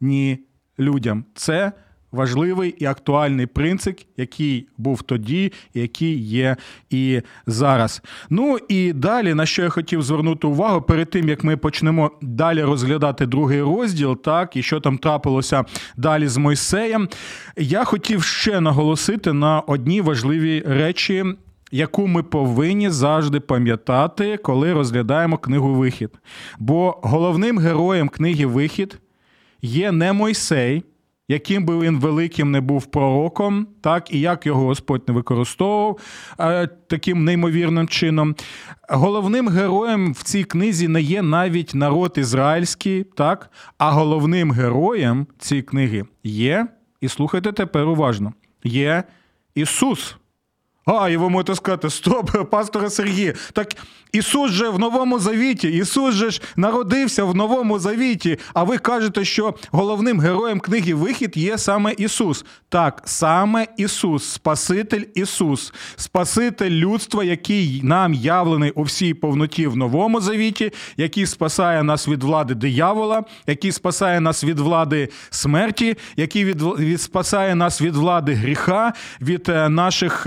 не 0.00 0.38
людям. 0.78 1.24
Це 1.34 1.72
важливий 2.12 2.74
і 2.78 2.84
актуальний 2.84 3.46
принцип, 3.46 3.98
який 4.16 4.68
був 4.78 5.02
тоді, 5.02 5.52
який 5.74 6.18
є 6.18 6.56
і 6.90 7.20
зараз. 7.46 8.02
Ну 8.30 8.58
і 8.68 8.92
далі, 8.92 9.34
на 9.34 9.46
що 9.46 9.62
я 9.62 9.68
хотів 9.68 10.02
звернути 10.02 10.46
увагу, 10.46 10.82
перед 10.82 11.10
тим 11.10 11.28
як 11.28 11.44
ми 11.44 11.56
почнемо 11.56 12.10
далі 12.22 12.62
розглядати 12.62 13.26
другий 13.26 13.62
розділ, 13.62 14.22
так 14.22 14.56
і 14.56 14.62
що 14.62 14.80
там 14.80 14.98
трапилося 14.98 15.64
далі 15.96 16.28
з 16.28 16.36
Мойсеєм, 16.36 17.08
я 17.56 17.84
хотів 17.84 18.22
ще 18.22 18.60
наголосити 18.60 19.32
на 19.32 19.60
одній 19.60 20.00
важливій 20.00 20.62
речі. 20.66 21.24
Яку 21.72 22.06
ми 22.06 22.22
повинні 22.22 22.90
завжди 22.90 23.40
пам'ятати, 23.40 24.36
коли 24.36 24.72
розглядаємо 24.72 25.38
книгу 25.38 25.74
Вихід. 25.74 26.10
Бо 26.58 27.00
головним 27.02 27.58
героєм 27.58 28.08
книги 28.08 28.46
Вихід 28.46 28.98
є 29.62 29.92
не 29.92 30.12
Мойсей, 30.12 30.84
яким 31.30 31.64
би 31.64 31.78
він 31.78 31.98
великим 31.98 32.50
не 32.50 32.60
був 32.60 32.86
пророком, 32.86 33.66
так 33.80 34.14
і 34.14 34.20
як 34.20 34.46
його 34.46 34.64
Господь 34.64 35.02
не 35.08 35.14
використовував 35.14 35.98
е, 36.40 36.66
таким 36.86 37.24
неймовірним 37.24 37.88
чином. 37.88 38.34
Головним 38.88 39.48
героєм 39.48 40.12
в 40.12 40.22
цій 40.22 40.44
книзі 40.44 40.88
не 40.88 41.02
є 41.02 41.22
навіть 41.22 41.74
народ 41.74 42.14
ізраїльський, 42.16 43.04
так, 43.04 43.50
а 43.78 43.90
головним 43.90 44.52
героєм 44.52 45.26
цієї 45.38 45.62
книги 45.62 46.04
є, 46.24 46.66
і 47.00 47.08
слухайте 47.08 47.52
тепер 47.52 47.88
уважно, 47.88 48.32
є 48.64 49.04
Ісус. 49.54 50.16
А, 50.84 51.08
і 51.08 51.16
ви 51.16 51.28
можете 51.28 51.54
сказати, 51.54 51.90
стоп, 51.90 52.50
пастора 52.50 52.90
Сергія. 52.90 53.34
Так 53.52 53.68
Ісус 54.12 54.50
же 54.50 54.68
в 54.68 54.78
Новому 54.78 55.18
Завіті, 55.18 55.68
Ісус 55.68 56.14
же 56.14 56.30
ж 56.30 56.42
народився 56.56 57.24
в 57.24 57.34
Новому 57.34 57.78
Завіті. 57.78 58.38
А 58.54 58.62
ви 58.62 58.78
кажете, 58.78 59.24
що 59.24 59.54
головним 59.70 60.20
героєм 60.20 60.60
книги 60.60 60.94
Вихід 60.94 61.36
є 61.36 61.58
саме 61.58 61.94
Ісус. 61.98 62.44
Так, 62.68 63.02
саме 63.04 63.66
Ісус, 63.76 64.24
Спаситель 64.24 65.02
Ісус, 65.14 65.72
Спаситель 65.96 66.70
людства, 66.70 67.24
який 67.24 67.80
нам 67.82 68.14
явлений 68.14 68.70
у 68.70 68.82
всій 68.82 69.14
повноті 69.14 69.66
в 69.66 69.76
Новому 69.76 70.20
Завіті, 70.20 70.72
який 70.96 71.26
спасає 71.26 71.82
нас 71.82 72.08
від 72.08 72.22
влади 72.22 72.54
диявола, 72.54 73.24
який 73.46 73.72
спасає 73.72 74.20
нас 74.20 74.44
від 74.44 74.58
влади 74.58 75.08
смерті, 75.30 75.96
який 76.16 76.44
від, 76.44 76.62
від 76.62 77.00
спасає 77.00 77.54
нас 77.54 77.82
від 77.82 77.96
влади 77.96 78.32
гріха, 78.32 78.92
від 79.20 79.48
е, 79.48 79.68
наших. 79.68 80.26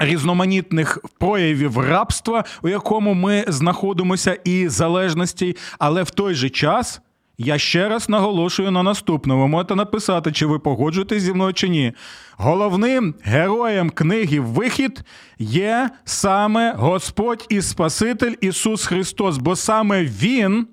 Різноманітних 0.00 0.98
проявів 1.18 1.78
рабства, 1.78 2.44
у 2.62 2.68
якому 2.68 3.14
ми 3.14 3.44
знаходимося, 3.48 4.38
і 4.44 4.68
залежності, 4.68 5.56
але 5.78 6.02
в 6.02 6.10
той 6.10 6.34
же 6.34 6.50
час. 6.50 7.00
Я 7.42 7.58
ще 7.58 7.88
раз 7.88 8.08
наголошую 8.08 8.70
на 8.70 8.82
наступному. 8.82 9.48
Можете 9.48 9.74
написати, 9.74 10.32
чи 10.32 10.46
ви 10.46 10.58
погоджуєтесь 10.58 11.22
зі 11.22 11.32
мною 11.32 11.52
чи 11.52 11.68
ні. 11.68 11.92
Головним 12.36 13.14
героєм 13.22 13.90
книги 13.90 14.40
Вихід 14.40 15.04
є 15.38 15.90
саме 16.04 16.74
Господь 16.76 17.46
і 17.48 17.62
Спаситель 17.62 18.34
Ісус 18.40 18.86
Христос, 18.86 19.38
бо 19.38 19.56
саме 19.56 20.04
Він, 20.04 20.66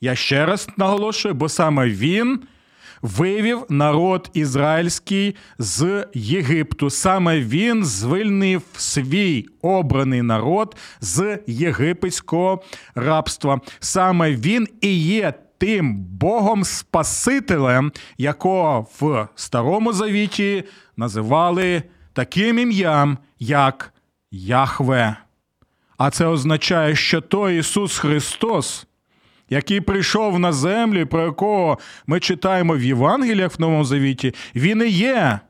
я 0.00 0.14
ще 0.14 0.46
раз 0.46 0.68
наголошую, 0.76 1.34
бо 1.34 1.48
саме 1.48 1.86
Він 1.86 2.40
вивів 3.02 3.64
народ 3.68 4.30
ізраїльський 4.34 5.36
з 5.58 6.06
Єгипту. 6.14 6.90
Саме 6.90 7.40
він 7.40 7.84
звільнив 7.84 8.62
свій 8.76 9.46
обраний 9.62 10.22
народ 10.22 10.76
з 11.00 11.38
єгипетського 11.46 12.62
рабства. 12.94 13.60
Саме 13.80 14.32
він 14.32 14.68
і 14.80 14.98
є. 14.98 15.32
Тим 15.58 15.96
Богом 15.96 16.64
Спасителем, 16.64 17.92
якого 18.18 18.86
в 19.00 19.28
Старому 19.34 19.92
Завіті 19.92 20.64
називали 20.96 21.82
таким 22.12 22.58
ім'ям, 22.58 23.18
як 23.38 23.92
Яхве. 24.30 25.16
А 25.98 26.10
це 26.10 26.26
означає, 26.26 26.94
що 26.96 27.20
той 27.20 27.58
Ісус 27.58 27.98
Христос, 27.98 28.86
який 29.50 29.80
прийшов 29.80 30.38
на 30.38 30.52
землю, 30.52 31.06
про 31.06 31.24
якого 31.24 31.78
ми 32.06 32.20
читаємо 32.20 32.76
в 32.76 32.82
Євангеліях 32.82 33.58
в 33.58 33.60
Новому 33.60 33.84
Завіті, 33.84 34.34
він 34.54 34.82
і 34.82 34.88
є 34.88 35.40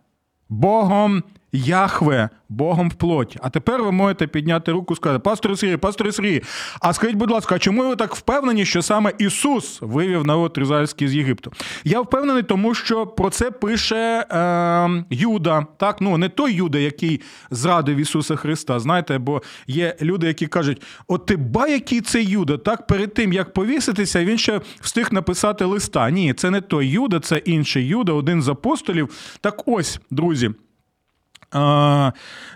Богом 0.48 1.22
Яхве, 1.56 2.30
Богом 2.48 2.90
в 2.90 2.94
плоті. 2.94 3.38
А 3.42 3.50
тепер 3.50 3.82
ви 3.82 3.92
можете 3.92 4.26
підняти 4.26 4.72
руку 4.72 4.94
і 4.94 4.96
сказати, 4.96 5.20
пастор 5.20 5.58
Сергій, 5.58 5.76
пастор 5.76 6.14
Сергій, 6.14 6.42
а 6.80 6.92
скажіть, 6.92 7.16
будь 7.16 7.30
ласка, 7.30 7.54
а 7.54 7.58
чому 7.58 7.88
ви 7.88 7.96
так 7.96 8.14
впевнені, 8.14 8.64
що 8.64 8.82
саме 8.82 9.12
Ісус 9.18 9.78
вивів 9.80 10.26
народ 10.26 10.58
ізраїльський 10.62 11.08
з 11.08 11.14
Єгипту? 11.14 11.52
Я 11.84 12.00
впевнений, 12.00 12.42
тому 12.42 12.74
що 12.74 13.06
про 13.06 13.30
це 13.30 13.50
пише 13.50 14.26
е, 14.30 15.04
Юда. 15.10 15.66
Так, 15.76 16.00
ну 16.00 16.18
не 16.18 16.28
той 16.28 16.52
Юда, 16.52 16.78
який 16.78 17.20
зрадив 17.50 17.96
Ісуса 17.96 18.36
Христа. 18.36 18.80
Знаєте, 18.80 19.18
бо 19.18 19.42
є 19.66 19.96
люди, 20.02 20.26
які 20.26 20.46
кажуть: 20.46 20.82
от 21.08 21.26
ти 21.26 21.36
ба, 21.36 21.68
який 21.68 22.00
це 22.00 22.22
Юда, 22.22 22.58
так 22.58 22.86
перед 22.86 23.14
тим 23.14 23.32
як 23.32 23.52
повіситися, 23.52 24.24
він 24.24 24.38
ще 24.38 24.60
встиг 24.80 25.08
написати 25.12 25.64
листа. 25.64 26.10
Ні, 26.10 26.34
це 26.34 26.50
не 26.50 26.60
той 26.60 26.86
Юда, 26.86 27.20
це 27.20 27.36
інший 27.36 27.86
Юда, 27.86 28.12
один 28.12 28.42
з 28.42 28.48
апостолів. 28.48 29.10
Так 29.40 29.62
ось, 29.66 30.00
друзі. 30.10 30.50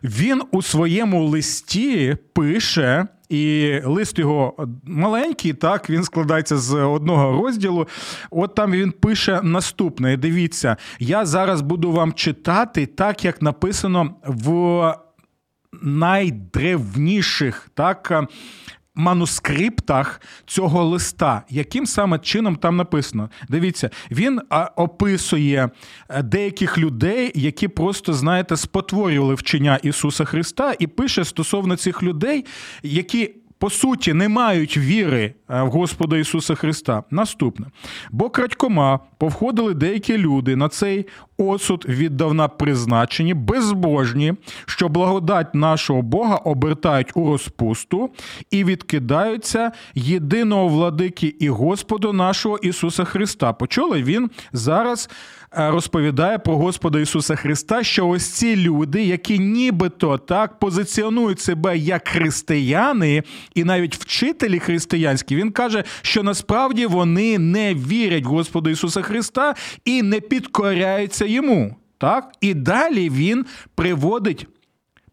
Він 0.04 0.42
у 0.50 0.62
своєму 0.62 1.24
листі 1.24 2.16
пише, 2.32 3.06
і 3.28 3.74
лист 3.84 4.18
його 4.18 4.68
маленький, 4.84 5.52
так 5.52 5.90
він 5.90 6.04
складається 6.04 6.56
з 6.58 6.74
одного 6.74 7.42
розділу. 7.42 7.88
От 8.30 8.54
там 8.54 8.72
він 8.72 8.92
пише 8.92 9.40
наступне: 9.42 10.16
дивіться, 10.16 10.76
я 10.98 11.26
зараз 11.26 11.60
буду 11.60 11.92
вам 11.92 12.12
читати 12.12 12.86
так, 12.86 13.24
як 13.24 13.42
написано 13.42 14.14
в 14.22 14.94
найдревніших 15.82 17.70
так, 17.74 18.24
манускриптах 18.94 20.20
цього 20.46 20.84
листа, 20.84 21.42
яким 21.48 21.86
саме 21.86 22.18
чином 22.18 22.56
там 22.56 22.76
написано. 22.76 23.30
Дивіться, 23.48 23.90
він 24.10 24.40
описує 24.76 25.70
е, 26.08 26.22
деяких 26.22 26.78
людей, 26.78 27.32
які 27.34 27.68
просто, 27.68 28.12
знаєте, 28.12 28.56
спотворювали 28.56 29.34
вчення 29.34 29.78
Ісуса 29.82 30.24
Христа, 30.24 30.74
і 30.78 30.86
пише 30.86 31.24
стосовно 31.24 31.76
цих 31.76 32.02
людей, 32.02 32.44
які 32.82 33.34
по 33.58 33.70
суті 33.70 34.12
не 34.12 34.28
мають 34.28 34.76
віри 34.76 35.34
е, 35.50 35.62
в 35.62 35.70
Господа 35.70 36.16
Ісуса 36.16 36.54
Христа. 36.54 37.02
Наступне. 37.10 37.66
Бо 38.10 38.30
крадькома 38.30 39.00
повходили 39.20 39.74
деякі 39.74 40.18
люди 40.18 40.56
на 40.56 40.68
цей 40.68 41.06
осуд 41.38 41.84
віддавна 41.88 42.48
призначені, 42.48 43.34
безбожні, 43.34 44.34
що 44.66 44.88
благодать 44.88 45.54
нашого 45.54 46.02
Бога 46.02 46.36
обертають 46.36 47.10
у 47.14 47.26
розпусту 47.26 48.10
і 48.50 48.64
відкидаються 48.64 49.72
єдиного 49.94 50.68
владики 50.68 51.34
і 51.40 51.48
Господу 51.48 52.12
нашого 52.12 52.58
Ісуса 52.58 53.04
Христа. 53.04 53.52
Почули 53.52 54.02
він 54.02 54.30
зараз. 54.52 55.10
Е, 55.58 55.70
розповідає 55.70 56.38
про 56.38 56.56
Господа 56.56 57.00
Ісуса 57.00 57.36
Христа, 57.36 57.82
що 57.82 58.08
ось 58.08 58.28
ці 58.28 58.56
люди, 58.56 59.04
які 59.04 59.38
нібито 59.38 60.18
так 60.18 60.58
позиціонують 60.58 61.40
себе 61.40 61.78
як 61.78 62.08
християни, 62.08 63.22
і 63.54 63.64
навіть 63.64 63.96
вчителі 63.96 64.58
християнські, 64.58 65.36
він 65.36 65.50
каже, 65.50 65.84
що 66.02 66.22
насправді 66.22 66.86
вони 66.86 67.38
не 67.38 67.74
вірять 67.74 68.24
в 68.24 68.28
Господа 68.28 68.70
Ісуса 68.70 69.02
Христа 69.02 69.09
і 69.84 70.02
не 70.02 70.20
підкоряються 70.20 71.24
йому. 71.24 71.76
Так? 71.98 72.32
І 72.40 72.54
далі 72.54 73.10
він 73.10 73.46
приводить. 73.74 74.46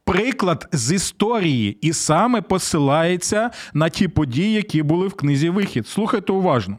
Приклад 0.04 0.68
з 0.72 0.92
історії 0.92 1.78
і 1.82 1.94
саме 1.94 2.42
посилається 2.42 3.50
на 3.74 3.90
ті 3.90 4.08
події, 4.08 4.54
які 4.54 4.84
були 4.84 5.08
в 5.08 5.14
книзі 5.14 5.50
Вихід. 5.50 5.88
Слухайте 5.88 6.34
уважно. 6.34 6.78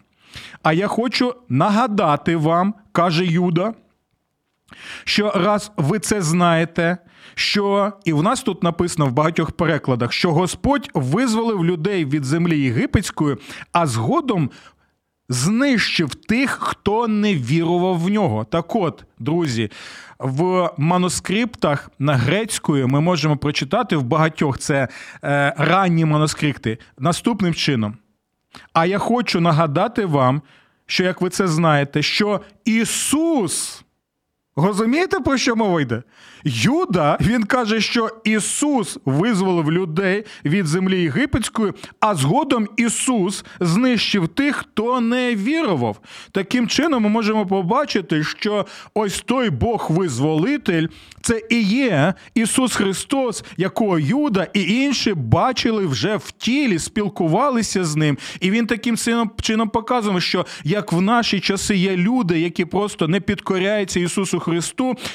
А 0.63 0.73
я 0.73 0.87
хочу 0.87 1.35
нагадати 1.49 2.37
вам, 2.37 2.75
каже 2.93 3.27
Юда, 3.27 3.75
що 5.05 5.33
раз 5.35 5.73
ви 5.77 5.99
це 5.99 6.23
знаєте, 6.23 6.99
що 7.35 7.93
і 8.05 8.13
в 8.13 8.23
нас 8.23 8.43
тут 8.43 8.63
написано 8.63 9.07
в 9.07 9.13
багатьох 9.13 9.53
перекладах, 9.53 10.13
що 10.13 10.33
Господь 10.33 10.91
визволив 10.95 11.65
людей 11.65 12.05
від 12.05 12.25
землі 12.25 12.61
єгипетської, 12.61 13.37
а 13.73 13.87
згодом 13.87 14.51
знищив 15.29 16.15
тих, 16.15 16.51
хто 16.51 17.09
не 17.09 17.35
вірував 17.35 17.99
в 17.99 18.11
нього. 18.11 18.45
Так 18.45 18.77
от, 18.77 19.05
друзі, 19.19 19.71
в 20.19 20.71
манускриптах 20.77 21.91
на 21.99 22.15
грецькою 22.15 22.89
ми 22.89 23.01
можемо 23.01 23.37
прочитати 23.37 23.97
в 23.97 24.03
багатьох 24.03 24.59
це 24.59 24.89
е, 25.25 25.55
ранні 25.59 26.05
манускрипти 26.05 26.79
наступним 26.99 27.55
чином. 27.55 27.97
А 28.73 28.87
я 28.87 28.99
хочу 28.99 29.41
нагадати 29.41 30.07
вам, 30.07 30.43
що 30.87 31.05
як 31.05 31.21
ви 31.21 31.31
це 31.31 31.49
знаєте, 31.49 32.03
що 32.03 32.41
Ісус. 32.65 33.85
Розумієте, 34.61 35.21
про 35.21 35.37
що 35.37 35.57
мова 35.57 35.81
йде? 35.81 36.03
Юда 36.45 37.19
він 37.21 37.45
каже, 37.45 37.81
що 37.81 38.11
Ісус 38.25 38.99
визволив 39.05 39.73
людей 39.73 40.25
від 40.45 40.67
землі 40.67 41.03
єгипетської, 41.03 41.73
а 42.01 42.15
згодом 42.15 42.69
Ісус 42.77 43.45
знищив 43.61 44.29
тих, 44.29 44.57
хто 44.57 45.01
не 45.01 45.35
вірував. 45.35 46.01
Таким 46.33 46.69
чином, 46.69 47.03
ми 47.03 47.09
можемо 47.09 47.47
побачити, 47.47 48.25
що 48.25 48.67
ось 48.95 49.21
той 49.21 49.51
Бог-визволитель 49.51 50.87
це 51.21 51.43
і 51.51 51.63
є 51.63 52.15
Ісус 52.35 52.77
Христос, 52.77 53.45
якого 53.57 53.99
Юда 53.99 54.47
і 54.55 54.75
інші 54.75 55.15
бачили 55.15 55.87
вже 55.87 56.17
в 56.17 56.31
тілі, 56.31 56.79
спілкувалися 56.79 57.85
з 57.85 57.97
ним. 57.97 58.19
І 58.41 58.51
він 58.51 58.67
таким 58.67 58.97
чином 59.43 59.69
показує, 59.69 60.21
що 60.21 60.47
як 60.65 60.93
в 60.93 61.01
наші 61.01 61.41
часи 61.41 61.77
є 61.77 61.97
люди, 61.97 62.41
які 62.41 62.65
просто 62.65 63.09
не 63.09 63.21
підкоряються 63.21 64.01
Ісусу 64.01 64.41
Христу, 64.41 64.48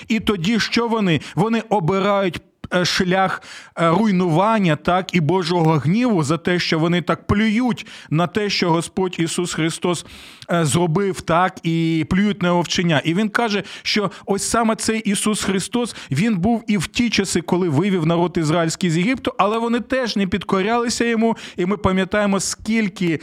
і 0.08 0.20
тоді 0.20 0.60
що 0.60 0.88
вони? 0.88 1.04
вони? 1.04 1.20
Вони 1.36 1.64
обирають. 1.70 2.42
Е, 2.76 2.86
шлях 2.86 3.42
е, 3.78 3.90
руйнування, 3.90 4.76
так 4.76 5.16
і 5.16 5.22
Божого 5.22 5.72
гніву 5.72 6.24
за 6.24 6.38
те, 6.38 6.60
що 6.60 6.80
вони 6.80 7.02
так 7.02 7.28
плюють 7.28 7.88
на 8.10 8.28
те, 8.28 8.50
що 8.50 8.70
Господь 8.70 9.16
Ісус 9.20 9.54
Христос 9.54 10.06
е, 10.52 10.66
зробив 10.66 11.22
так, 11.22 11.60
і 11.64 12.06
плюють 12.10 12.42
на 12.42 12.56
овчення. 12.56 13.02
І 13.06 13.14
він 13.14 13.30
каже, 13.30 13.64
що 13.82 14.12
ось 14.26 14.50
саме 14.50 14.76
цей 14.76 15.00
Ісус 15.00 15.44
Христос 15.44 15.96
він 16.12 16.38
був 16.38 16.64
і 16.68 16.78
в 16.78 16.88
ті 16.88 17.10
часи, 17.10 17.42
коли 17.42 17.70
вивів 17.70 18.06
народ 18.06 18.34
ізраїльський 18.38 18.90
з 18.90 18.98
Єгипту, 18.98 19.34
але 19.38 19.58
вони 19.58 19.80
теж 19.80 20.16
не 20.16 20.28
підкорялися 20.28 21.06
йому. 21.06 21.38
І 21.58 21.66
ми 21.66 21.78
пам'ятаємо, 21.78 22.40
скільки 22.40 23.20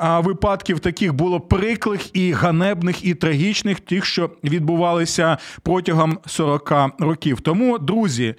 випадків 0.00 0.80
таких 0.80 1.14
було 1.14 1.40
приклих 1.40 2.16
і 2.16 2.32
ганебних, 2.32 3.04
і 3.04 3.14
трагічних, 3.14 3.80
тих, 3.80 4.04
що 4.04 4.30
відбувалися 4.44 5.38
протягом 5.62 6.18
40 6.26 6.72
років. 6.98 7.40
Тому, 7.40 7.78
друзі, 7.78 8.34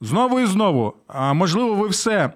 знову 0.00 0.40
і 0.40 0.46
знову, 0.46 0.94
можливо, 1.34 1.74
ви 1.74 1.88
все. 1.88 2.32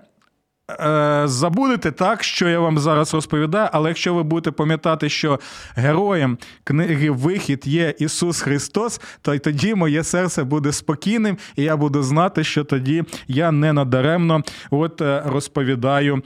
Е, 0.70 1.22
забудете 1.24 1.90
так, 1.92 2.24
що 2.24 2.48
я 2.48 2.60
вам 2.60 2.78
зараз 2.78 3.14
розповідаю, 3.14 3.68
але 3.72 3.88
якщо 3.88 4.14
ви 4.14 4.22
будете 4.22 4.50
пам'ятати, 4.50 5.08
що 5.08 5.40
героєм 5.74 6.38
книги 6.64 7.10
Вихід 7.10 7.66
є 7.66 7.94
Ісус 7.98 8.40
Христос, 8.40 9.00
то 9.22 9.34
й 9.34 9.38
тоді 9.38 9.74
моє 9.74 10.04
серце 10.04 10.44
буде 10.44 10.72
спокійним, 10.72 11.38
і 11.56 11.62
я 11.62 11.76
буду 11.76 12.02
знати, 12.02 12.44
що 12.44 12.64
тоді 12.64 13.04
я 13.28 13.50
не 13.52 13.72
надаремно 13.72 14.42
от 14.70 15.00
е, 15.00 15.22
розповідаю 15.26 16.22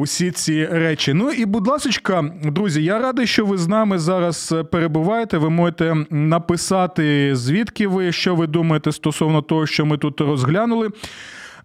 усі 0.00 0.30
ці 0.30 0.66
речі. 0.66 1.14
Ну 1.14 1.30
і, 1.30 1.44
будь 1.44 1.66
ласка, 1.66 2.24
друзі, 2.44 2.84
я 2.84 2.98
радий, 2.98 3.26
що 3.26 3.46
ви 3.46 3.58
з 3.58 3.68
нами 3.68 3.98
зараз 3.98 4.52
е, 4.52 4.64
перебуваєте. 4.64 5.38
Ви 5.38 5.50
можете 5.50 5.96
написати, 6.10 7.36
звідки 7.36 7.86
ви, 7.86 8.12
що 8.12 8.34
ви 8.34 8.46
думаєте 8.46 8.92
стосовно 8.92 9.42
того, 9.42 9.66
що 9.66 9.86
ми 9.86 9.98
тут 9.98 10.20
розглянули. 10.20 10.90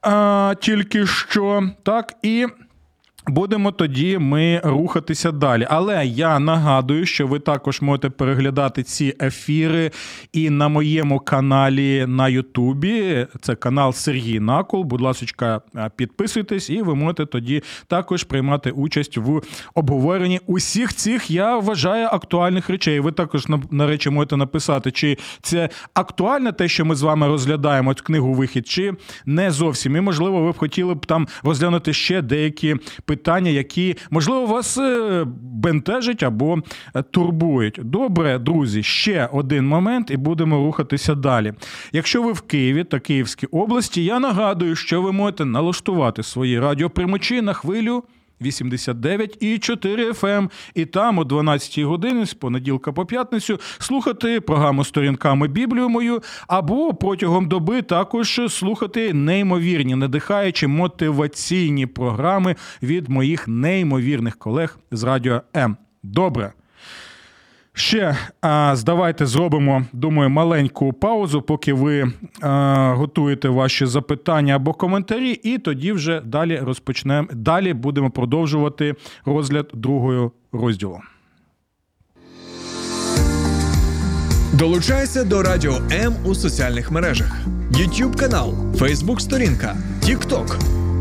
А, 0.02 0.54
Тільки 0.60 1.06
що 1.06 1.70
так 1.84 2.14
і. 2.22 2.48
Будемо 3.28 3.72
тоді 3.72 4.18
ми 4.18 4.62
рухатися 4.64 5.32
далі. 5.32 5.68
Але 5.70 6.06
я 6.06 6.40
нагадую, 6.40 7.06
що 7.06 7.28
ви 7.28 7.40
також 7.40 7.82
можете 7.82 8.10
переглядати 8.10 8.84
ці 8.84 9.16
ефіри 9.22 9.92
і 10.34 10.50
на 10.50 10.68
моєму 10.68 11.20
каналі 11.20 12.06
на 12.08 12.30
Ютубі. 12.30 13.28
Це 13.42 13.56
канал 13.56 13.94
Сергій 13.94 14.40
Накол. 14.40 14.84
Будь 14.84 15.02
ласка, 15.02 15.62
підписуйтесь, 15.96 16.70
і 16.70 16.82
ви 16.82 16.96
можете 16.96 17.26
тоді 17.26 17.64
також 17.88 18.24
приймати 18.24 18.72
участь 18.72 19.18
в 19.18 19.42
обговоренні 19.76 20.40
усіх 20.46 20.94
цих, 20.94 21.32
я 21.32 21.58
вважаю, 21.58 22.08
актуальних 22.12 22.70
речей. 22.70 23.00
Ви 23.00 23.12
також 23.12 23.46
на 23.72 23.88
речі 23.88 24.10
можете 24.10 24.38
написати, 24.38 24.92
чи 24.92 25.18
це 25.42 25.70
актуальне 25.94 26.52
те, 26.52 26.68
що 26.68 26.86
ми 26.86 26.96
з 26.96 27.02
вами 27.02 27.28
розглядаємо 27.28 27.94
книгу 27.94 28.34
вихід, 28.34 28.68
чи 28.68 28.94
не 29.26 29.52
зовсім. 29.52 29.96
І 29.96 30.02
можливо, 30.02 30.42
ви 30.42 30.52
б 30.52 30.58
хотіли 30.58 30.94
б 30.94 31.06
там 31.06 31.28
розглянути 31.44 31.94
ще 31.94 32.22
деякі 32.22 32.76
питання 33.06 33.15
питання, 33.16 33.52
які 33.52 33.96
можливо 34.10 34.46
вас 34.46 34.78
е, 34.78 35.26
бентежать 35.42 36.24
або 36.24 36.58
е, 36.96 37.04
турбують. 37.04 37.80
Добре, 37.84 38.40
друзі, 38.40 38.84
ще 38.84 39.30
один 39.34 39.68
момент, 39.68 40.12
і 40.12 40.18
будемо 40.18 40.58
рухатися 40.58 41.16
далі. 41.16 41.54
Якщо 41.92 42.24
ви 42.24 42.32
в 42.32 42.42
Києві 42.42 42.84
та 42.84 43.00
Київській 43.00 43.48
області, 43.48 44.04
я 44.04 44.20
нагадую, 44.20 44.76
що 44.76 45.02
ви 45.02 45.12
можете 45.12 45.46
налаштувати 45.46 46.24
свої 46.24 46.60
радіоприймачі 46.60 47.42
на 47.42 47.54
хвилю. 47.54 48.04
89 48.42 49.38
і 49.40 49.58
4 49.58 50.12
FM. 50.12 50.50
І 50.74 50.86
там 50.86 51.18
о 51.18 51.24
12 51.24 51.80
годині 51.80 52.26
з 52.26 52.34
понеділка 52.34 52.92
по 52.92 53.06
п'ятницю 53.06 53.60
слухати 53.80 54.42
програму 54.42 54.84
сторінками 54.84 55.48
Біблію 55.48 55.90
мою, 55.90 56.22
або 56.48 56.94
протягом 56.94 57.48
доби 57.48 57.82
також 57.82 58.42
слухати 58.50 59.14
неймовірні, 59.14 59.96
надихаючі 59.96 60.68
мотиваційні 60.68 61.86
програми 61.86 62.56
від 62.84 63.10
моїх 63.10 63.48
неймовірних 63.48 64.38
колег 64.38 64.80
з 64.92 65.04
радіо 65.04 65.42
М. 65.56 65.78
Добре. 66.04 66.54
Ще 67.78 68.18
а, 68.42 68.76
давайте 68.86 69.26
зробимо, 69.26 69.86
думаю, 69.94 70.30
маленьку 70.30 70.94
паузу, 70.94 71.42
поки 71.42 71.74
ви 71.74 72.12
а, 72.42 72.94
готуєте 72.98 73.50
ваші 73.50 73.86
запитання 73.86 74.56
або 74.56 74.74
коментарі, 74.74 75.32
і 75.32 75.58
тоді 75.58 75.92
вже 75.92 76.22
далі 76.22 76.58
розпочнемо. 76.58 77.28
Далі 77.34 77.74
будемо 77.74 78.10
продовжувати 78.12 78.96
розгляд 79.26 79.70
другого 79.74 80.32
розділу. 80.52 81.00
Долучайся 84.54 85.24
до 85.24 85.44
Радіо 85.44 85.74
М 85.92 86.14
у 86.26 86.36
соціальних 86.36 86.92
мережах: 86.92 87.38
YouTube 87.72 88.16
канал, 88.18 88.54
Facebook 88.74 89.20
сторінка, 89.20 89.76
TikTok, 90.02 90.60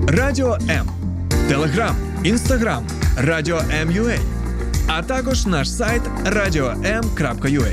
Радіо 0.08 0.54
М, 0.54 0.86
Telegram, 1.50 1.94
Instagram, 2.24 2.82
Радіо 3.18 3.56
М.UA, 3.56 4.18
а 4.86 5.02
також 5.02 5.46
наш 5.46 5.70
сайт 5.70 6.02
radio.m.ua. 6.24 7.72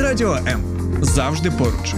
Радіо 0.00 0.34
М 0.34 0.60
завжди 1.02 1.50
поруч. 1.50 1.94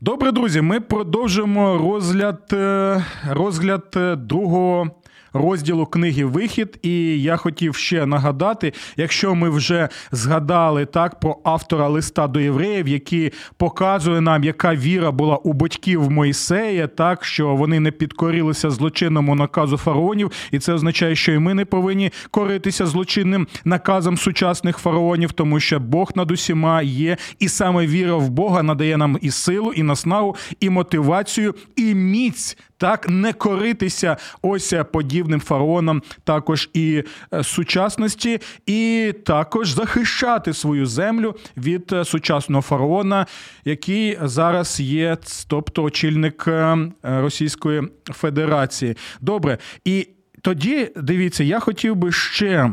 Добре, 0.00 0.32
друзі, 0.32 0.60
ми 0.60 0.80
продовжуємо 0.80 1.78
розгляд, 1.78 2.50
е, 2.52 3.04
розгляд 3.30 3.84
е, 3.96 4.16
другого 4.16 4.90
розділу 5.32 5.86
книги 5.86 6.24
Вихід. 6.24 6.78
І 6.82 7.22
я 7.22 7.36
хотів 7.36 7.74
ще 7.74 8.06
нагадати, 8.06 8.72
якщо 8.96 9.34
ми 9.34 9.50
вже 9.50 9.88
згадали 10.12 10.86
так 10.86 11.20
про 11.20 11.36
автора 11.44 11.88
листа 11.88 12.26
до 12.26 12.40
євреїв, 12.40 12.88
який 12.88 13.32
показує 13.56 14.20
нам, 14.20 14.44
яка 14.44 14.74
віра 14.74 15.10
була 15.10 15.36
у 15.36 15.52
батьків 15.52 16.10
Мойсея, 16.10 16.86
так 16.86 17.24
що 17.24 17.56
вони 17.56 17.80
не 17.80 17.90
підкорилися 17.90 18.70
злочинному 18.70 19.34
наказу 19.34 19.76
фараонів, 19.76 20.30
і 20.50 20.58
це 20.58 20.72
означає, 20.72 21.16
що 21.16 21.32
і 21.32 21.38
ми 21.38 21.54
не 21.54 21.64
повинні 21.64 22.12
коритися 22.30 22.86
злочинним 22.86 23.46
наказом 23.64 24.16
сучасних 24.16 24.78
фараонів, 24.78 25.32
тому 25.32 25.60
що 25.60 25.80
Бог 25.80 26.12
над 26.14 26.30
усіма 26.30 26.82
є, 26.82 27.16
і 27.38 27.48
саме 27.48 27.86
віра 27.86 28.14
в 28.14 28.30
Бога 28.30 28.62
надає 28.62 28.96
нам 28.96 29.18
і 29.20 29.30
силу, 29.30 29.72
і 29.72 29.82
наснагу, 29.82 30.36
і 30.60 30.70
мотивацію, 30.70 31.54
і 31.76 31.94
міць 31.94 32.56
так 32.80 33.08
не 33.08 33.32
коритися 33.32 34.16
ось 34.42 34.74
подібним 34.92 35.40
фараонам, 35.40 36.02
також 36.24 36.70
і 36.74 37.04
е, 37.34 37.44
сучасності, 37.44 38.40
і 38.66 39.12
також 39.26 39.70
захищати 39.70 40.52
свою 40.52 40.86
землю 40.86 41.34
від 41.56 41.92
е, 41.92 42.04
сучасного 42.04 42.62
фараона, 42.62 43.26
який 43.64 44.18
зараз 44.22 44.80
є, 44.80 45.16
тобто 45.48 45.82
очільник 45.82 46.44
е, 46.48 46.78
Російської 47.02 47.82
Федерації. 48.04 48.96
Добре, 49.20 49.58
і 49.84 50.08
тоді 50.42 50.90
дивіться, 50.96 51.44
я 51.44 51.60
хотів 51.60 51.96
би 51.96 52.12
ще. 52.12 52.72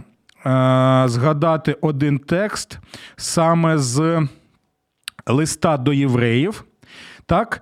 Згадати 1.05 1.77
один 1.81 2.19
текст 2.19 2.79
саме 3.15 3.77
з 3.77 4.27
листа 5.27 5.77
до 5.77 5.93
євреїв. 5.93 6.63
Так, 7.25 7.61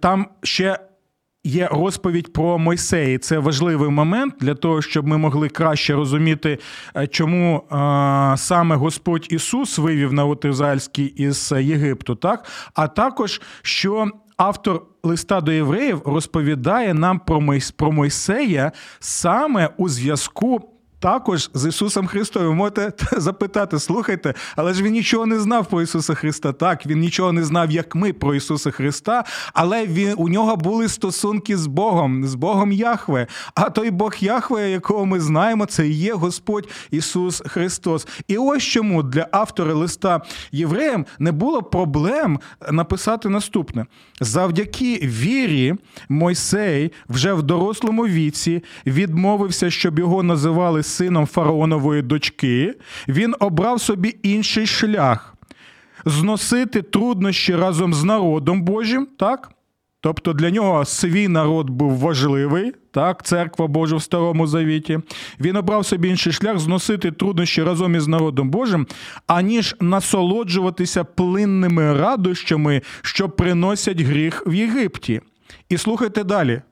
там 0.00 0.26
ще 0.42 0.78
Є 1.46 1.68
розповідь 1.72 2.32
про 2.32 2.58
Мойсеї. 2.58 3.18
Це 3.18 3.38
важливий 3.38 3.90
момент 3.90 4.34
для 4.40 4.54
того, 4.54 4.82
щоб 4.82 5.06
ми 5.06 5.18
могли 5.18 5.48
краще 5.48 5.94
розуміти, 5.94 6.58
е, 6.96 7.06
чому 7.06 7.62
саме 8.36 8.76
Господь 8.76 9.26
Ісус 9.30 9.78
вивів 9.78 10.12
народ 10.12 10.44
із 11.16 11.52
Єгипту, 11.52 12.14
так 12.14 12.44
а 12.74 12.88
також 12.88 13.40
що 13.62 14.08
автор 14.36 14.82
листа 15.02 15.40
до 15.40 15.52
євреїв 15.52 16.02
розповідає 16.04 16.94
нам 16.94 17.20
про 17.76 17.90
Мойсея 17.92 18.72
саме 19.00 19.70
у 19.76 19.88
зв'язку 19.88 20.73
також 21.04 21.50
з 21.54 21.68
Ісусом 21.68 22.06
Христом. 22.06 22.42
Ви 22.42 22.54
можете 22.54 22.92
запитати, 23.20 23.78
слухайте, 23.78 24.34
але 24.56 24.74
ж 24.74 24.82
він 24.82 24.92
нічого 24.92 25.26
не 25.26 25.40
знав 25.40 25.66
про 25.66 25.82
Ісуса 25.82 26.14
Христа. 26.14 26.52
Так, 26.52 26.86
він 26.86 26.98
нічого 26.98 27.32
не 27.32 27.44
знав, 27.44 27.70
як 27.70 27.94
ми 27.94 28.12
про 28.12 28.34
Ісуса 28.34 28.70
Христа, 28.70 29.24
але 29.52 29.86
він, 29.86 30.14
у 30.16 30.28
нього 30.28 30.56
були 30.56 30.88
стосунки 30.88 31.56
з 31.56 31.66
Богом, 31.66 32.24
з 32.24 32.34
Богом 32.34 32.72
Яхве. 32.72 33.26
А 33.54 33.70
той 33.70 33.90
Бог 33.90 34.14
Яхве, 34.20 34.70
якого 34.70 35.06
ми 35.06 35.20
знаємо, 35.20 35.66
це 35.66 35.88
є 35.88 36.14
Господь 36.14 36.68
Ісус 36.90 37.42
Христос. 37.46 38.06
І 38.28 38.36
ось 38.36 38.62
чому 38.62 39.02
для 39.02 39.28
автора 39.32 39.74
листа 39.74 40.20
євреям 40.52 41.06
не 41.18 41.32
було 41.32 41.62
проблем 41.62 42.40
написати 42.70 43.28
наступне: 43.28 43.86
завдяки 44.20 44.96
вірі, 45.02 45.74
Мойсей 46.08 46.92
вже 47.08 47.32
в 47.32 47.42
дорослому 47.42 48.06
віці 48.06 48.64
відмовився, 48.86 49.70
щоб 49.70 49.98
його 49.98 50.22
називали 50.22 50.82
сином 50.94 51.26
фараонової 51.26 52.02
дочки, 52.02 52.74
він 53.08 53.34
обрав 53.40 53.80
собі 53.80 54.16
інший 54.22 54.66
шлях 54.66 55.34
зносити 56.04 56.82
труднощі 56.82 57.56
разом 57.56 57.94
з 57.94 58.04
народом 58.04 58.62
Божим, 58.62 59.08
так? 59.18 59.50
Тобто 60.00 60.32
для 60.32 60.50
нього 60.50 60.84
свій 60.84 61.28
народ 61.28 61.70
був 61.70 61.92
важливий, 61.92 62.72
так, 62.90 63.22
церква 63.22 63.66
Божа 63.66 63.96
в 63.96 64.02
Старому 64.02 64.46
Завіті. 64.46 65.00
Він 65.40 65.56
обрав 65.56 65.86
собі 65.86 66.08
інший 66.08 66.32
шлях 66.32 66.58
зносити 66.58 67.12
труднощі 67.12 67.62
разом 67.62 67.94
із 67.94 68.06
народом 68.06 68.50
Божим, 68.50 68.86
аніж 69.26 69.76
насолоджуватися 69.80 71.04
плинними 71.04 71.94
радощами, 71.94 72.82
що 73.02 73.28
приносять 73.28 74.00
гріх 74.00 74.42
в 74.46 74.54
Єгипті. 74.54 75.20
І 75.68 75.78
слухайте 75.78 76.24
далі. 76.24 76.62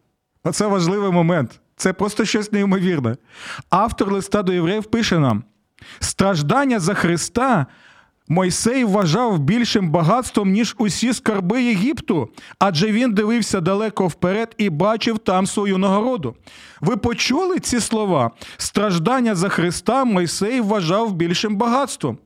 Оце 0.45 0.67
важливий 0.67 1.13
момент. 1.13 1.62
Це 1.83 1.93
просто 1.93 2.25
щось 2.25 2.53
неймовірне. 2.53 3.17
Автор 3.71 4.13
листа 4.13 4.43
до 4.43 4.53
євреїв 4.53 4.85
пише 4.85 5.19
нам: 5.19 5.45
страждання 6.01 6.81
за 6.81 6.95
Христа 6.95 7.67
Мойсей 8.29 8.85
вважав 8.85 9.39
більшим 9.39 9.91
багатством, 9.91 10.51
ніж 10.51 10.75
усі 10.79 11.13
скарби 11.13 11.63
Єгипту, 11.63 12.29
адже 12.59 12.93
він 12.93 13.13
дивився 13.13 13.61
далеко 13.61 14.07
вперед 14.07 14.55
і 14.59 14.71
бачив 14.71 15.19
там 15.19 15.47
свою 15.47 15.79
нагороду. 15.79 16.37
Ви 16.81 16.97
почули 16.97 17.59
ці 17.59 17.81
слова? 17.81 18.31
Страждання 18.57 19.35
за 19.35 19.49
Христа 19.49 20.05
Мойсей 20.05 20.61
вважав 20.61 21.13
більшим 21.13 21.57
багатством. 21.57 22.19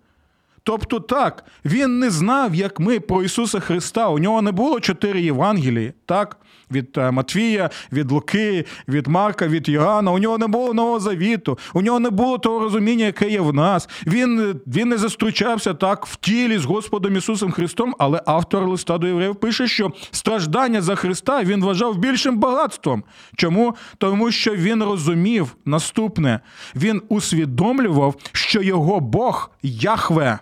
Тобто 0.66 1.00
так, 1.00 1.44
він 1.64 1.98
не 1.98 2.11
знав, 2.11 2.55
як 2.55 2.81
ми 2.81 3.00
про 3.00 3.22
Ісуса 3.22 3.61
Христа. 3.61 4.09
У 4.09 4.18
нього 4.18 4.42
не 4.42 4.52
було 4.52 4.81
чотири 4.81 5.20
Євангелії, 5.20 5.92
так? 6.07 6.37
Від 6.70 6.98
е, 6.98 7.11
Матвія, 7.11 7.70
від 7.92 8.12
Луки, 8.12 8.64
від 8.88 9.07
Марка, 9.07 9.46
від 9.48 9.68
Йоанна. 9.68 10.11
У 10.11 10.18
нього 10.18 10.38
не 10.38 10.46
було 10.46 10.74
нового 10.74 11.00
завіту, 11.00 11.59
у 11.74 11.83
нього 11.83 12.00
не 12.00 12.11
було 12.11 12.38
того 12.38 12.59
розуміння, 12.59 13.05
яке 13.05 13.31
є 13.31 13.40
в 13.40 13.55
нас. 13.55 13.88
Він 14.07 14.61
він 14.66 14.88
не 14.88 14.98
застручався 14.98 15.74
так 15.74 16.07
в 16.07 16.16
тілі 16.16 16.59
з 16.59 16.64
Господом 16.64 17.16
Ісусом 17.16 17.52
Христом, 17.52 17.94
але 17.98 18.22
автор 18.26 18.68
листа 18.68 18.98
до 18.98 19.07
євреїв 19.07 19.37
пише, 19.37 19.68
що 19.68 19.92
страждання 20.11 20.83
за 20.83 20.94
Христа 20.94 21.44
він 21.44 21.64
вважав 21.64 21.98
більшим 21.98 22.38
багатством. 22.38 23.05
Чому? 23.37 23.74
Тому 23.98 24.31
що 24.31 24.55
він 24.55 24.83
розумів 24.83 25.57
наступне: 25.64 26.40
він 26.76 27.02
усвідомлював, 27.09 28.14
що 28.33 28.62
його 28.62 29.00
Бог 29.00 29.50
Яхве. 29.62 30.38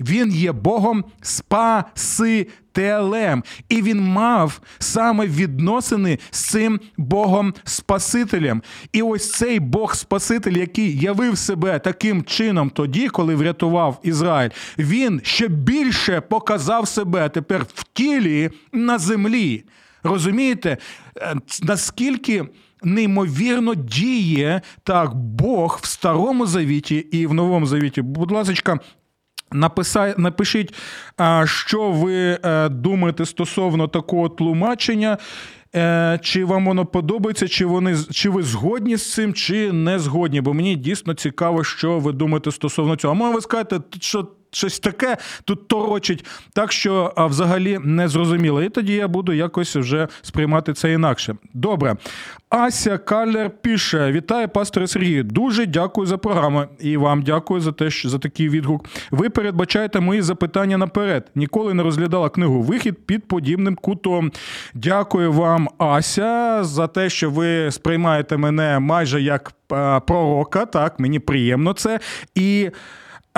Він 0.00 0.32
є 0.32 0.52
Богом 0.52 1.04
Спасителем. 1.22 2.54
І 3.68 3.82
він 3.82 4.00
мав 4.00 4.60
саме 4.78 5.26
відносини 5.26 6.18
з 6.30 6.44
цим 6.44 6.80
Богом 6.96 7.54
Спасителем. 7.64 8.62
І 8.92 9.02
ось 9.02 9.30
цей 9.30 9.60
Бог 9.60 9.94
Спаситель, 9.94 10.52
який 10.52 10.98
явив 10.98 11.38
себе 11.38 11.78
таким 11.78 12.22
чином 12.22 12.70
тоді, 12.70 13.08
коли 13.08 13.34
врятував 13.34 14.00
Ізраїль, 14.02 14.50
він 14.78 15.20
ще 15.24 15.48
більше 15.48 16.20
показав 16.20 16.88
себе 16.88 17.28
тепер 17.28 17.66
в 17.74 17.84
тілі 17.92 18.50
на 18.72 18.98
землі. 18.98 19.64
Розумієте, 20.02 20.76
е, 21.16 21.34
наскільки. 21.62 22.44
Неймовірно 22.82 23.74
діє 23.74 24.60
так 24.82 25.14
Бог 25.14 25.78
в 25.82 25.86
старому 25.86 26.46
завіті 26.46 26.96
і 26.96 27.26
в 27.26 27.34
новому 27.34 27.66
завіті. 27.66 28.02
Будь 28.02 28.30
ласка, 28.30 28.78
Написай, 29.52 30.14
напишіть, 30.18 30.74
що 31.44 31.90
ви 31.90 32.38
е, 32.44 32.68
думаєте 32.68 33.26
стосовно 33.26 33.88
такого 33.88 34.28
тлумачення. 34.28 35.18
Е, 35.76 36.18
чи 36.22 36.44
вам 36.44 36.66
воно 36.66 36.86
подобається, 36.86 37.48
чи 37.48 37.66
вони 37.66 37.96
чи 38.10 38.30
ви 38.30 38.42
згодні 38.42 38.96
з 38.96 39.12
цим, 39.12 39.34
чи 39.34 39.72
не 39.72 39.98
згодні? 39.98 40.40
Бо 40.40 40.54
мені 40.54 40.76
дійсно 40.76 41.14
цікаво, 41.14 41.64
що 41.64 41.98
ви 41.98 42.12
думаєте 42.12 42.50
стосовно 42.50 42.96
цього. 42.96 43.14
А 43.14 43.16
може 43.16 43.34
ви 43.34 43.40
скажете, 43.40 43.80
що 44.00 44.28
щось 44.50 44.80
таке 44.80 45.16
тут 45.44 45.68
торочить, 45.68 46.24
так 46.52 46.72
що 46.72 47.12
а, 47.16 47.26
взагалі 47.26 47.78
не 47.84 48.08
зрозуміло. 48.08 48.62
І 48.62 48.68
тоді 48.68 48.92
я 48.92 49.08
буду 49.08 49.32
якось 49.32 49.76
вже 49.76 50.08
сприймати 50.22 50.72
це 50.72 50.92
інакше. 50.92 51.34
Добре. 51.54 51.96
Ася 52.50 52.98
Калер 52.98 53.50
пише: 53.50 54.12
Вітаю, 54.12 54.48
пасторе 54.48 54.86
Сергію. 54.86 55.24
Дуже 55.24 55.66
дякую 55.66 56.06
за 56.06 56.18
програму 56.18 56.64
і 56.80 56.96
вам 56.96 57.22
дякую 57.22 57.60
за 57.60 57.72
те, 57.72 57.90
що 57.90 58.08
за 58.08 58.18
такий 58.18 58.48
відгук. 58.48 58.84
Ви 59.10 59.30
передбачаєте 59.30 60.00
мої 60.00 60.22
запитання 60.22 60.78
наперед. 60.78 61.30
Ніколи 61.34 61.74
не 61.74 61.82
розглядала 61.82 62.28
книгу 62.28 62.62
Вихід 62.62 63.06
під 63.06 63.28
подібним 63.28 63.74
кутом. 63.74 64.32
Дякую 64.74 65.32
вам, 65.32 65.68
Ася, 65.78 66.64
за 66.64 66.86
те, 66.86 67.10
що 67.10 67.30
ви 67.30 67.70
сприймаєте 67.70 68.36
мене 68.36 68.78
майже 68.78 69.22
як 69.22 69.52
пророка. 70.06 70.66
Так, 70.66 71.00
мені 71.00 71.18
приємно 71.18 71.72
це. 71.72 72.00
І. 72.34 72.70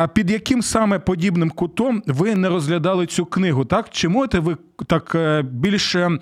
А 0.02 0.08
під 0.08 0.30
яким 0.30 0.62
саме 0.62 0.98
подібним 0.98 1.50
кутом 1.50 2.02
ви 2.06 2.34
не 2.34 2.48
розглядали 2.48 3.06
цю 3.06 3.26
книгу? 3.26 3.64
Так 3.64 3.90
чи 3.90 4.08
можете 4.08 4.38
ви 4.38 4.56
так 4.86 5.14
е, 5.14 5.42
більше 5.42 6.18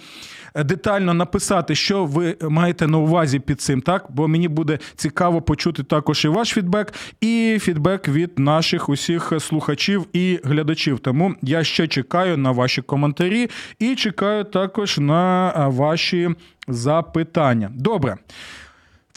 детально 0.55 1.14
написати, 1.14 1.75
що 1.75 2.05
ви 2.05 2.37
маєте 2.43 2.87
на 2.87 2.99
увазі 2.99 3.38
під 3.38 3.61
цим? 3.61 3.81
Так, 3.81 4.07
бо 4.09 4.29
мені 4.29 4.49
буде 4.49 4.79
цікаво 4.97 5.43
почути 5.43 5.83
також 5.83 6.25
і 6.25 6.29
ваш 6.29 6.49
фідбек, 6.49 6.93
і 7.21 7.59
фідбек 7.61 8.09
від 8.09 8.38
наших 8.38 8.88
усіх 8.88 9.33
слухачів 9.38 10.07
і 10.12 10.41
глядачів. 10.45 10.99
Тому 10.99 11.35
я 11.43 11.64
ще 11.64 11.88
чекаю 11.88 12.37
на 12.37 12.51
ваші 12.51 12.83
коментарі 12.83 13.51
і 13.79 13.95
чекаю 13.95 14.45
також 14.45 14.99
на 14.99 15.53
ваші 15.69 16.31
запитання. 16.69 17.71
Добре. 17.75 18.17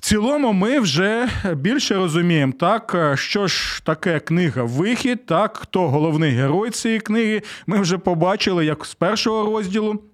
Цілому, 0.02 0.54
ми 0.54 0.80
вже 0.80 1.30
більше 1.56 1.96
розуміємо, 1.96 2.54
так 2.60 3.14
що 3.16 3.48
ж 3.48 3.86
таке 3.86 4.20
книга 4.20 4.64
Вихід, 4.64 5.26
так 5.26 5.58
хто 5.58 5.90
головний 5.90 6.32
герой 6.32 6.70
цієї 6.70 7.00
книги. 7.00 7.42
Ми 7.68 7.82
вже 7.82 7.98
побачили, 7.98 8.66
як 8.66 8.86
з 8.86 8.94
першого 8.94 9.46
розділу. 9.46 10.11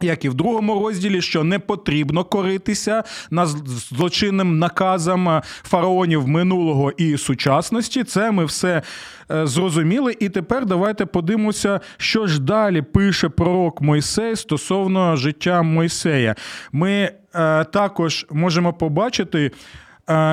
Як 0.00 0.24
і 0.24 0.28
в 0.28 0.34
другому 0.34 0.74
розділі, 0.74 1.22
що 1.22 1.44
не 1.44 1.58
потрібно 1.58 2.24
коритися 2.24 3.04
на 3.30 3.46
злочинним 3.46 4.58
наказам 4.58 5.42
фараонів 5.44 6.28
минулого 6.28 6.90
і 6.90 7.16
сучасності, 7.16 8.04
це 8.04 8.30
ми 8.30 8.44
все 8.44 8.82
е, 9.30 9.46
зрозуміли. 9.46 10.16
І 10.20 10.28
тепер 10.28 10.66
давайте 10.66 11.06
подивимося, 11.06 11.80
що 11.96 12.26
ж 12.26 12.40
далі 12.40 12.82
пише 12.82 13.28
пророк 13.28 13.80
Мойсей 13.80 14.36
стосовно 14.36 15.16
життя 15.16 15.62
Мойсея. 15.62 16.34
Ми 16.72 16.90
е, 17.34 17.64
також 17.64 18.26
можемо 18.30 18.72
побачити 18.72 19.50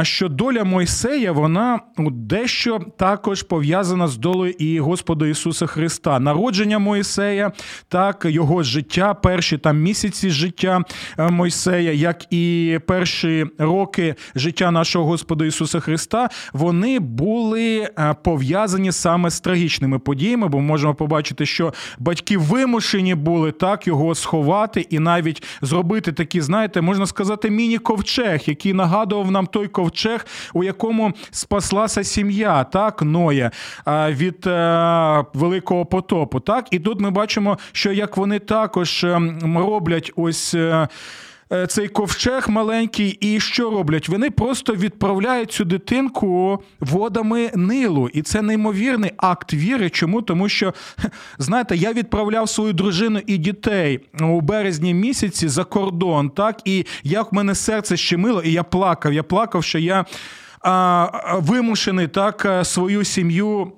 що 0.01 0.29
доля 0.29 0.63
Мойсея 0.63 1.31
вона 1.31 1.79
дещо 2.12 2.79
також 2.97 3.43
пов'язана 3.43 4.07
з 4.07 4.17
долею 4.17 4.53
і 4.59 4.79
Господа 4.79 5.27
Ісуса 5.27 5.65
Христа. 5.65 6.19
Народження 6.19 6.79
Мойсея, 6.79 7.51
так, 7.88 8.25
його 8.29 8.63
життя, 8.63 9.13
перші 9.13 9.57
там 9.57 9.81
місяці 9.81 10.29
життя 10.29 10.81
е, 11.19 11.29
Мойсея, 11.29 11.91
як 11.91 12.33
і 12.33 12.79
перші 12.88 13.45
роки 13.57 14.15
життя 14.36 14.71
нашого 14.71 15.05
Господа 15.05 15.45
Ісуса 15.45 15.79
Христа, 15.79 16.29
вони 16.53 16.99
були 16.99 17.89
е, 17.99 18.15
пов'язані 18.23 18.91
саме 18.91 19.29
з 19.29 19.39
трагічними 19.39 19.99
подіями, 19.99 20.47
бо 20.47 20.59
можемо 20.59 20.95
побачити, 20.95 21.45
що 21.45 21.73
батьки 21.99 22.38
вимушені 22.38 23.15
були 23.15 23.51
так 23.51 23.88
його 23.88 24.15
сховати 24.15 24.88
і 24.89 24.99
навіть 24.99 25.43
зробити 25.62 26.12
такі, 26.12 26.41
знаєте, 26.41 26.81
можна 26.81 27.05
сказати, 27.05 27.49
міні-ковчег, 27.49 28.41
який 28.45 28.73
нагадував 28.73 29.31
нам 29.31 29.47
той 29.47 29.62
той 29.63 29.67
ковчег, 29.67 30.26
у 30.54 30.63
якому 30.63 31.13
спаслася 31.32 32.04
сім'я, 32.04 32.63
так, 32.63 33.02
Ноя 33.02 33.52
від 33.88 34.47
е, 34.47 35.26
великого 35.34 35.86
потопу. 35.86 36.39
Так, 36.39 36.67
І 36.71 36.80
тут 36.80 36.99
ми 36.99 37.12
бачимо, 37.12 37.58
що 37.71 37.91
як 37.91 38.17
вони 38.17 38.39
також 38.39 39.04
ем, 39.04 39.58
роблять 39.58 40.12
ось. 40.15 40.56
Е, 41.51 41.63
Е, 41.63 41.67
цей 41.67 41.88
ковчег 41.88 42.49
маленький, 42.49 43.10
і 43.10 43.39
що 43.39 43.69
роблять? 43.69 44.10
Вони 44.10 44.29
просто 44.29 44.75
відправляють 44.75 45.51
цю 45.51 45.65
дитинку 45.65 46.63
водами 46.79 47.51
Нилу. 47.56 48.10
І 48.13 48.21
це 48.21 48.41
неймовірний 48.41 49.12
акт 49.17 49.53
віри. 49.53 49.89
Чому? 49.89 50.21
Тому 50.21 50.49
що, 50.49 50.73
знаєте, 51.38 51.75
я 51.75 51.93
відправляв 51.93 52.49
свою 52.49 52.73
дружину 52.73 53.19
і 53.27 53.38
дітей 53.38 53.99
у 54.21 54.41
березні 54.41 54.93
місяці 54.93 55.47
за 55.47 55.63
кордон, 55.63 56.29
так, 56.29 56.62
і 56.65 56.86
як 57.03 57.32
в 57.32 57.36
мене 57.36 57.56
серце 57.56 57.97
щемило, 57.97 58.41
і 58.41 58.51
я 58.51 58.63
плакав. 58.63 59.13
Я 59.13 59.23
плакав, 59.23 59.63
що 59.63 59.79
я 59.79 60.06
а, 60.62 61.38
вимушений 61.38 62.08
так 62.08 62.45
е, 62.45 62.65
свою 62.65 63.03
сім'ю. 63.03 63.71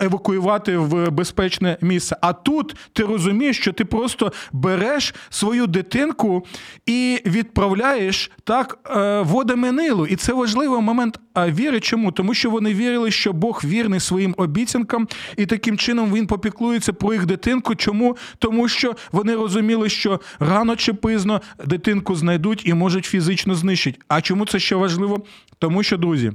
Евакуювати 0.00 0.76
в 0.76 1.10
безпечне 1.10 1.78
місце. 1.80 2.16
А 2.20 2.32
тут 2.32 2.76
ти 2.92 3.02
розумієш, 3.02 3.58
що 3.58 3.72
ти 3.72 3.84
просто 3.84 4.32
береш 4.52 5.14
свою 5.30 5.66
дитинку 5.66 6.46
і 6.86 7.22
відправляєш 7.26 8.30
так 8.44 8.78
е, 8.96 9.20
водами 9.20 9.72
Нилу. 9.72 10.06
І 10.06 10.16
це 10.16 10.32
важливий 10.32 10.80
момент 10.80 11.20
віри. 11.36 11.80
Чому? 11.80 12.12
Тому 12.12 12.34
що 12.34 12.50
вони 12.50 12.74
вірили, 12.74 13.10
що 13.10 13.32
Бог 13.32 13.62
вірний 13.64 14.00
своїм 14.00 14.34
обіцянкам, 14.38 15.08
і 15.36 15.46
таким 15.46 15.78
чином 15.78 16.14
він 16.14 16.26
попіклується 16.26 16.92
про 16.92 17.12
їх 17.12 17.26
дитинку. 17.26 17.74
Чому? 17.74 18.16
Тому 18.38 18.68
що 18.68 18.96
вони 19.12 19.34
розуміли, 19.34 19.88
що 19.88 20.20
рано 20.38 20.76
чи 20.76 20.94
пізно 20.94 21.40
дитинку 21.66 22.14
знайдуть 22.14 22.62
і 22.66 22.74
можуть 22.74 23.04
фізично 23.04 23.54
знищити. 23.54 23.98
А 24.08 24.20
чому 24.20 24.46
це 24.46 24.58
ще 24.58 24.76
важливо? 24.76 25.24
Тому 25.58 25.82
що, 25.82 25.96
друзі, 25.96 26.32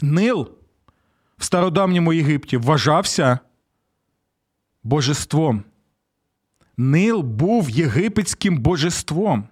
Нил 0.00 0.48
в 1.38 1.44
стародавньому 1.44 2.12
Єгипті 2.12 2.56
вважався 2.56 3.38
божеством. 4.82 5.62
Нил 6.76 7.20
був 7.20 7.70
єгипетським 7.70 8.58
божеством. 8.58 9.44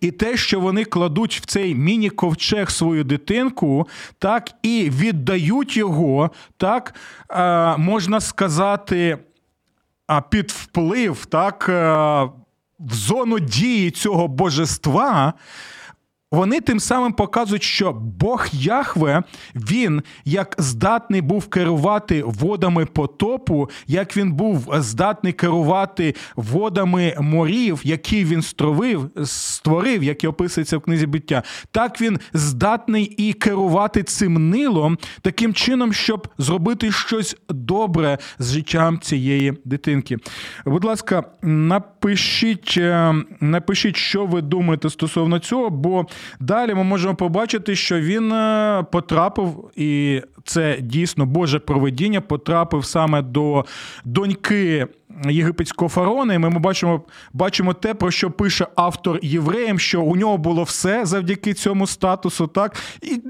І 0.00 0.10
те, 0.10 0.36
що 0.36 0.60
вони 0.60 0.84
кладуть 0.84 1.40
в 1.40 1.46
цей 1.46 1.74
міні-ковчег 1.74 2.70
свою 2.70 3.04
дитинку, 3.04 3.88
так 4.18 4.50
і 4.62 4.90
віддають 4.90 5.76
його, 5.76 6.30
так 6.56 6.94
можна 7.78 8.20
сказати, 8.20 9.18
під 10.30 10.50
вплив, 10.50 11.26
так, 11.26 11.68
в 12.78 12.94
зону 12.94 13.38
дії 13.38 13.90
цього 13.90 14.28
божества. 14.28 15.32
Вони 16.32 16.60
тим 16.60 16.80
самим 16.80 17.12
показують, 17.12 17.62
що 17.62 17.92
Бог 17.92 18.46
Яхве, 18.52 19.22
він 19.54 20.02
як 20.24 20.54
здатний 20.58 21.20
був 21.20 21.46
керувати 21.46 22.22
водами 22.22 22.86
потопу, 22.86 23.70
як 23.86 24.16
він 24.16 24.32
був 24.32 24.68
здатний 24.72 25.32
керувати 25.32 26.14
водами 26.36 27.16
морів, 27.20 27.80
які 27.84 28.24
він 28.24 28.42
створив, 28.42 29.10
створив, 29.24 30.02
які 30.02 30.26
описується 30.26 30.78
в 30.78 30.80
книзі 30.80 31.06
биття, 31.06 31.42
так 31.70 32.00
він 32.00 32.18
здатний 32.32 33.04
і 33.04 33.32
керувати 33.32 34.02
цим 34.02 34.50
нилом 34.50 34.98
таким 35.20 35.54
чином, 35.54 35.92
щоб 35.92 36.28
зробити 36.38 36.92
щось 36.92 37.36
добре 37.48 38.18
з 38.38 38.52
життям 38.52 39.00
цієї 39.00 39.58
дитинки. 39.64 40.16
Будь 40.64 40.84
ласка, 40.84 41.24
напишіть, 41.42 42.74
е, 42.78 43.14
напишіть, 43.40 43.96
що 43.96 44.26
ви 44.26 44.42
думаєте 44.42 44.90
стосовно 44.90 45.38
цього, 45.38 45.70
бо. 45.70 46.06
Далі 46.40 46.74
ми 46.74 46.84
можемо 46.84 47.14
побачити, 47.14 47.76
що 47.76 48.00
він 48.00 48.32
е, 48.32 48.84
потрапив, 48.92 49.70
і 49.76 50.22
це 50.44 50.78
дійсно 50.80 51.26
Боже 51.26 51.58
проведіння, 51.58 52.20
потрапив 52.20 52.84
саме 52.84 53.22
до 53.22 53.64
доньки. 54.04 54.86
Єгипетського 55.30 55.88
фараона, 55.88 56.34
і 56.34 56.38
ми 56.38 56.50
бачимо 56.50 57.02
бачимо 57.32 57.74
те, 57.74 57.94
про 57.94 58.10
що 58.10 58.30
пише 58.30 58.66
автор 58.74 59.18
євреям, 59.22 59.78
що 59.78 60.02
у 60.02 60.16
нього 60.16 60.38
було 60.38 60.62
все 60.62 61.06
завдяки 61.06 61.54
цьому 61.54 61.86
статусу. 61.86 62.46
Так 62.46 62.76
і 63.02 63.22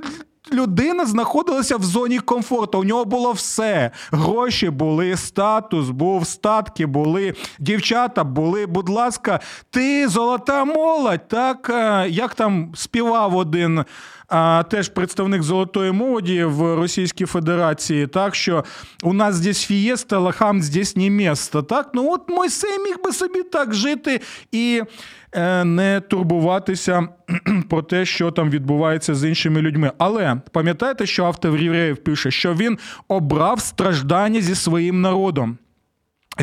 людина 0.53 1.07
знаходилася 1.07 1.77
в 1.77 1.85
зоні 1.85 2.19
комфорту. 2.19 2.79
У 2.79 2.85
нього 2.85 3.05
було 3.05 3.33
все. 3.33 3.91
Гроші 4.11 4.71
були, 4.71 5.17
статус 5.17 5.91
був, 5.91 6.27
статки 6.27 6.87
були, 6.87 7.35
дівчата 7.59 8.25
були. 8.25 8.67
Будь 8.67 8.89
ласка, 8.89 9.41
ти 9.71 10.09
золота 10.09 10.65
молодь, 10.65 11.29
так 11.29 11.71
е, 11.71 12.09
як 12.09 12.35
там 12.35 12.73
співав 12.75 13.37
один. 13.37 13.85
А 14.29 14.63
теж 14.71 14.89
представник 14.89 15.43
золотої 15.43 15.93
молоді 15.93 16.45
в 16.45 16.75
Російській 16.75 17.27
Федерації, 17.27 18.07
так 18.07 18.35
що 18.35 18.65
у 19.03 19.13
нас 19.13 19.35
здесь 19.35 19.65
фієста, 19.65 20.19
лахам 20.19 20.63
здесь 20.63 20.97
не 20.97 21.11
місто. 21.11 21.63
Так, 21.63 21.91
ну 21.95 22.13
от 22.13 22.29
Мойсей 22.29 22.79
міг 22.79 22.97
би 23.05 23.13
собі 23.13 23.43
так 23.43 23.75
жити 23.75 24.21
і 24.53 24.83
Е, 25.26 25.26
не 25.65 26.01
турбуватися 26.01 27.09
про 27.71 27.83
те, 27.83 28.05
що 28.05 28.31
там 28.31 28.51
відбувається 28.51 29.15
з 29.15 29.29
іншими 29.29 29.61
людьми. 29.63 29.93
Але 29.99 30.37
пам'ятаєте, 30.53 31.07
що 31.07 31.25
автор 31.25 31.57
євреїв 31.57 31.97
пише, 31.97 32.31
що 32.31 32.55
він 32.55 32.79
обрав 33.09 33.61
страждання 33.61 34.41
зі 34.41 34.55
своїм 34.55 35.01
народом. 35.01 35.59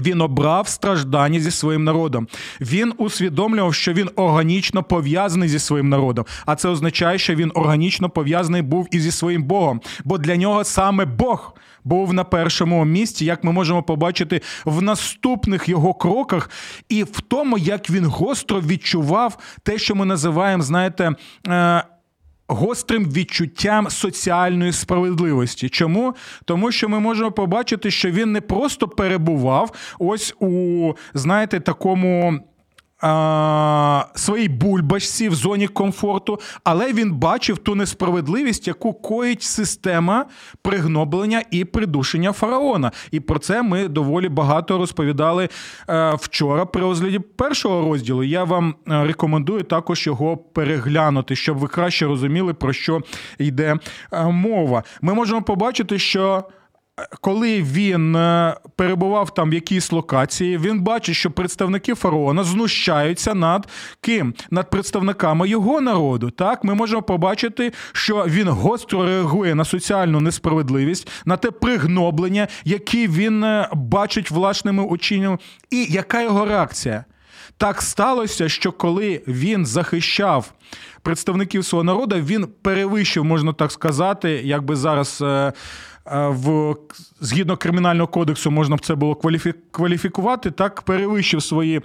Він 0.02 0.22
обрав 0.22 0.68
страждання 0.68 1.40
зі 1.40 1.52
своїм 1.52 1.84
народом. 1.84 2.28
Він 2.62 2.94
усвідомлював, 2.98 3.74
що 3.74 3.94
він 3.94 4.10
органічно 4.16 4.84
пов'язаний 4.84 5.50
зі 5.50 5.60
своїм 5.60 5.90
народом. 5.90 6.26
А 6.46 6.56
це 6.56 6.70
означає, 6.70 7.18
що 7.18 7.36
він 7.36 7.52
органічно 7.56 8.10
пов'язаний 8.10 8.62
був 8.62 8.88
і 8.92 9.00
зі 9.00 9.12
своїм 9.12 9.44
Богом. 9.44 9.82
Бо 10.06 10.18
для 10.18 10.36
нього 10.36 10.64
саме 10.64 11.06
Бог 11.06 11.56
був 11.84 12.14
на 12.14 12.24
першому 12.24 12.86
місці, 12.86 13.26
як 13.26 13.44
ми 13.44 13.52
можемо 13.52 13.84
побачити 13.84 14.42
в 14.66 14.82
наступних 14.82 15.70
його 15.70 15.94
кроках, 15.94 16.50
і 16.90 17.04
в 17.04 17.22
тому, 17.22 17.58
як 17.58 17.90
він 17.90 18.06
гостро 18.06 18.62
відчував 18.62 19.38
те, 19.64 19.78
що 19.78 19.96
ми 19.96 20.06
називаємо, 20.06 20.64
знаєте. 20.64 21.16
Гострим 22.54 23.06
відчуттям 23.06 23.89
соціальної 23.89 24.72
справедливості. 24.72 25.70
Чому? 25.70 26.16
Тому 26.46 26.72
що 26.72 26.89
ми 26.89 27.00
можемо 27.00 27.32
побачити, 27.32 27.92
що 27.92 28.12
він 28.12 28.32
не 28.32 28.42
просто 28.42 28.88
перебував 28.88 29.72
ось 30.00 30.36
у, 30.39 30.94
знаєте, 31.13 31.60
такому 31.60 32.39
своїй 34.16 34.50
бульбашці 34.50 35.30
в 35.30 35.36
зоні 35.36 35.68
комфорту, 35.68 36.39
але 36.63 36.94
він 36.94 37.13
бачив 37.13 37.58
ту 37.58 37.76
несправедливість, 37.76 38.68
яку 38.68 38.94
коїть 38.94 39.44
система 39.44 40.26
пригноблення 40.62 41.44
і 41.52 41.66
придушення 41.66 42.32
фараона. 42.32 42.92
І 43.12 43.20
про 43.20 43.39
це 43.39 43.63
ми 43.63 43.88
доволі 43.88 44.30
багато 44.30 44.78
розповідали 44.78 45.50
е, 45.89 46.16
вчора 46.16 46.66
при 46.66 46.82
розгляді 46.82 47.20
першого 47.20 47.82
розділу. 47.82 48.24
Я 48.24 48.44
вам 48.44 48.76
е, 48.88 49.04
рекомендую 49.04 49.63
також 49.63 50.08
його 50.08 50.38
переглянути, 50.38 51.36
щоб 51.36 51.58
ви 51.58 51.68
краще 51.68 52.06
розуміли, 52.06 52.54
про 52.54 52.74
що 52.74 53.02
йде 53.38 53.78
е, 54.13 54.24
мова. 54.24 54.84
Ми 55.02 55.13
можемо 55.13 55.42
побачити, 55.42 56.00
що 56.00 56.44
коли 57.22 57.62
він 57.62 58.16
е, 58.16 58.56
перебував 58.76 59.34
там 59.34 59.50
в 59.50 59.54
якійсь 59.54 59.92
локації, 59.92 60.58
він 60.58 60.82
бачить, 60.82 61.16
що 61.16 61.32
представники 61.32 61.96
фараона 61.96 62.44
знущаються 62.44 63.34
над 63.34 63.68
ким? 64.02 64.34
Над 64.52 64.70
представниками 64.70 65.50
його 65.50 65.82
народу. 65.82 66.30
Так, 66.30 66.64
ми 66.64 66.74
можемо 66.74 67.02
побачити, 67.02 67.74
що 67.92 68.26
він 68.28 68.48
гостро 68.48 69.06
реагує 69.06 69.56
на 69.56 69.66
соціальну 69.66 70.20
несправедливість, 70.20 71.08
на 71.26 71.38
те 71.38 71.52
пригноблення, 71.52 72.48
яке 72.64 73.08
він 73.08 73.44
е, 73.44 73.70
бачить 73.74 74.32
власними 74.32 74.84
очинями, 74.84 75.38
і 75.72 75.86
яка 75.90 76.22
його 76.22 76.46
реакція? 76.46 77.06
Так 77.58 77.82
сталося, 77.82 78.50
що 78.50 78.72
коли 78.72 79.22
він 79.28 79.66
захищав 79.66 80.54
представників 81.02 81.66
свого 81.66 81.84
народу, 81.84 82.16
він 82.16 82.48
перевищив, 82.62 83.26
можна 83.26 83.54
так 83.54 83.72
сказати, 83.72 84.32
як 84.32 84.64
би 84.64 84.76
зараз. 84.76 85.24
Е, 86.06 86.24
Е, 86.24 86.28
в 86.28 86.76
згідно 87.22 87.58
кримінального 87.58 88.08
кодексу 88.08 88.52
можна 88.52 88.76
б 88.76 88.86
це 88.86 88.96
було 88.96 89.16
кваліфікувати, 89.72 90.52
так? 90.52 90.82
Перевищив 90.82 91.44
свої 91.44 91.82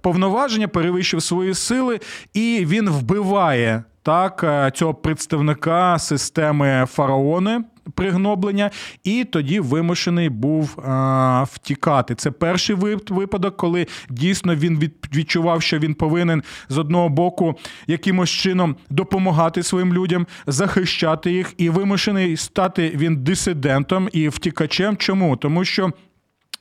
повноваження, 0.00 0.68
перевищив 0.68 1.22
свої 1.22 1.54
сили, 1.54 2.00
і 2.34 2.66
він 2.68 2.90
вбиває 2.90 3.84
так 4.02 4.44
е, 4.44 4.70
цього 4.74 4.94
представника 4.94 5.98
системи 5.98 6.86
фараони 6.88 7.64
пригноблення, 7.94 8.70
і 9.04 9.24
тоді 9.24 9.60
вимушений 9.60 10.28
був 10.28 10.80
а, 10.84 11.44
втікати. 11.52 12.14
Це 12.14 12.30
перший 12.30 12.76
випадок, 13.08 13.56
коли 13.56 13.86
дійсно 14.08 14.54
він 14.54 14.90
відчував, 15.14 15.62
що 15.62 15.78
він 15.78 15.94
повинен 15.94 16.42
з 16.68 16.78
одного 16.78 17.08
боку 17.08 17.54
якимось 17.86 18.30
чином 18.30 18.76
допомагати 18.90 19.62
своїм 19.62 19.94
людям, 19.94 20.26
захищати 20.46 21.32
їх, 21.32 21.54
і 21.56 21.70
вимушений 21.70 22.36
стати 22.36 22.92
він 22.94 23.16
дисидентом 23.16 24.08
і 24.12 24.28
втікачем. 24.28 24.96
Чому? 24.96 25.36
Тому 25.36 25.64
що. 25.64 25.92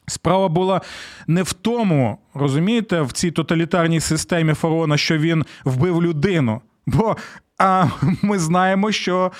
Справа 0.07 0.47
була 0.49 0.81
не 1.27 1.43
в 1.43 1.53
тому, 1.53 2.17
розумієте, 2.33 3.01
в 3.01 3.11
цій 3.11 3.31
тоталітарній 3.31 3.99
системі 3.99 4.53
фараона, 4.53 4.97
що 4.97 5.17
він 5.17 5.45
вбив 5.65 6.03
людину. 6.03 6.61
Бо 6.85 7.17
а 7.57 7.85
ми 8.21 8.39
знаємо, 8.39 8.91
що 8.91 9.31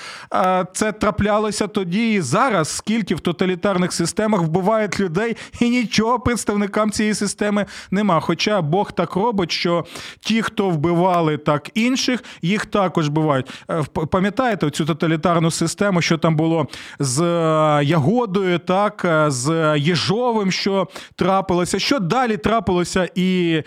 це 0.72 0.92
траплялося 0.92 1.66
тоді 1.66 2.12
і 2.12 2.20
зараз, 2.20 2.68
скільки 2.68 3.14
в 3.14 3.20
тоталітарних 3.20 3.92
системах 3.92 4.40
вбивають 4.42 5.00
людей, 5.00 5.36
і 5.60 5.70
нічого 5.70 6.20
представникам 6.20 6.90
цієї 6.90 7.14
системи 7.14 7.66
нема. 7.90 8.20
Хоча 8.20 8.62
Бог 8.62 8.92
так 8.92 9.16
робить, 9.16 9.52
що 9.52 9.84
ті, 10.20 10.42
хто 10.42 10.70
вбивали 10.70 11.36
так 11.36 11.70
інших, 11.74 12.24
їх 12.42 12.66
також 12.66 13.08
вбивають. 13.08 13.50
Е, 13.70 13.82
пам'ятаєте 14.10 14.70
цю 14.70 14.84
тоталітарну 14.84 15.50
систему, 15.50 16.02
що 16.02 16.18
там 16.18 16.36
було 16.36 16.66
з 16.98 17.22
е, 17.22 17.84
Ягодою, 17.84 18.58
так, 18.58 19.02
е, 19.04 19.30
з 19.30 19.74
Єжовим, 19.78 20.52
що 20.52 20.88
трапилося, 21.16 21.78
що 21.78 21.98
далі 21.98 22.36
трапилося 22.36 23.08
і 23.14 23.62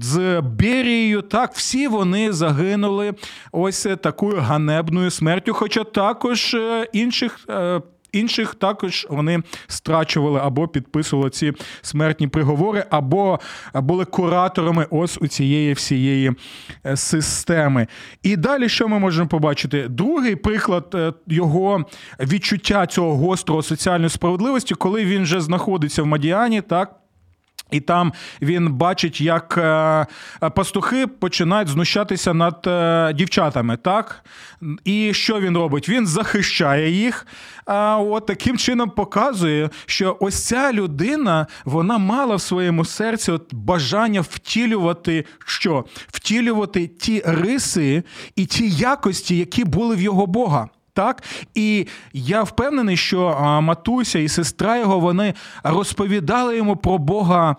з 0.00 0.40
Берією, 0.40 1.22
так, 1.22 1.54
всі 1.54 1.88
вони 1.88 2.32
загинули. 2.32 3.14
Ось 3.52 3.86
такою 3.96 4.36
ганебною 4.36 5.10
смертю, 5.10 5.54
хоча 5.54 5.84
також 5.84 6.54
е, 6.54 6.88
інших. 6.92 7.38
Е, 7.48 7.80
інших 8.12 8.54
також 8.54 9.06
вони 9.10 9.42
страчували 9.66 10.40
або 10.42 10.68
підписували 10.68 11.30
ці 11.30 11.52
смертні 11.82 12.28
приговори, 12.28 12.84
або 12.90 13.40
були 13.74 14.04
кураторами 14.04 14.86
ось 14.90 15.18
у 15.20 15.26
цієї 15.26 15.72
всієї 15.72 16.32
е, 16.86 16.96
системи. 16.96 17.86
І 18.22 18.36
далі 18.36 18.68
що 18.68 18.88
ми 18.88 18.98
можемо 18.98 19.28
побачити? 19.28 19.88
Другий 19.88 20.36
приклад 20.36 21.14
його 21.26 21.84
відчуття 22.20 22.86
цього 22.86 23.16
гострого 23.16 23.62
соціальної 23.62 24.10
справедливості, 24.10 24.74
коли 24.74 25.04
він 25.04 25.22
вже 25.22 25.40
знаходиться 25.40 26.02
в 26.02 26.06
Мадіані, 26.06 26.60
так. 26.60 27.03
І 27.70 27.80
там 27.80 28.12
він 28.42 28.72
бачить, 28.72 29.20
як 29.20 29.58
е, 29.58 30.06
пастухи 30.50 31.06
починають 31.06 31.68
знущатися 31.68 32.34
над 32.34 32.64
е, 32.66 33.12
дівчатами. 33.12 33.76
так? 33.76 34.24
І 34.84 35.14
що 35.14 35.40
він 35.40 35.56
робить? 35.56 35.88
Він 35.88 36.06
захищає 36.06 36.90
їх. 36.90 37.26
А 37.66 37.98
от 37.98 38.26
таким 38.26 38.58
чином 38.58 38.90
показує, 38.90 39.70
що 39.86 40.16
ось 40.20 40.46
ця 40.46 40.72
людина 40.72 41.46
вона 41.64 41.98
мала 41.98 42.36
в 42.36 42.40
своєму 42.40 42.84
серці 42.84 43.32
от 43.32 43.54
бажання 43.54 44.20
втілювати 44.20 45.24
що? 45.46 45.84
Втілювати 46.08 46.86
ті 46.86 47.22
риси 47.26 48.02
і 48.36 48.46
ті 48.46 48.70
якості, 48.70 49.36
які 49.36 49.64
були 49.64 49.96
в 49.96 50.00
його 50.00 50.26
Бога. 50.26 50.68
Так, 50.94 51.22
і 51.54 51.86
я 52.12 52.42
впевнений, 52.42 52.96
що 52.96 53.38
матуся 53.62 54.18
і 54.18 54.28
сестра 54.28 54.78
його 54.78 55.00
вони 55.00 55.34
розповідали 55.64 56.56
йому 56.56 56.76
про 56.76 56.98
Бога 56.98 57.56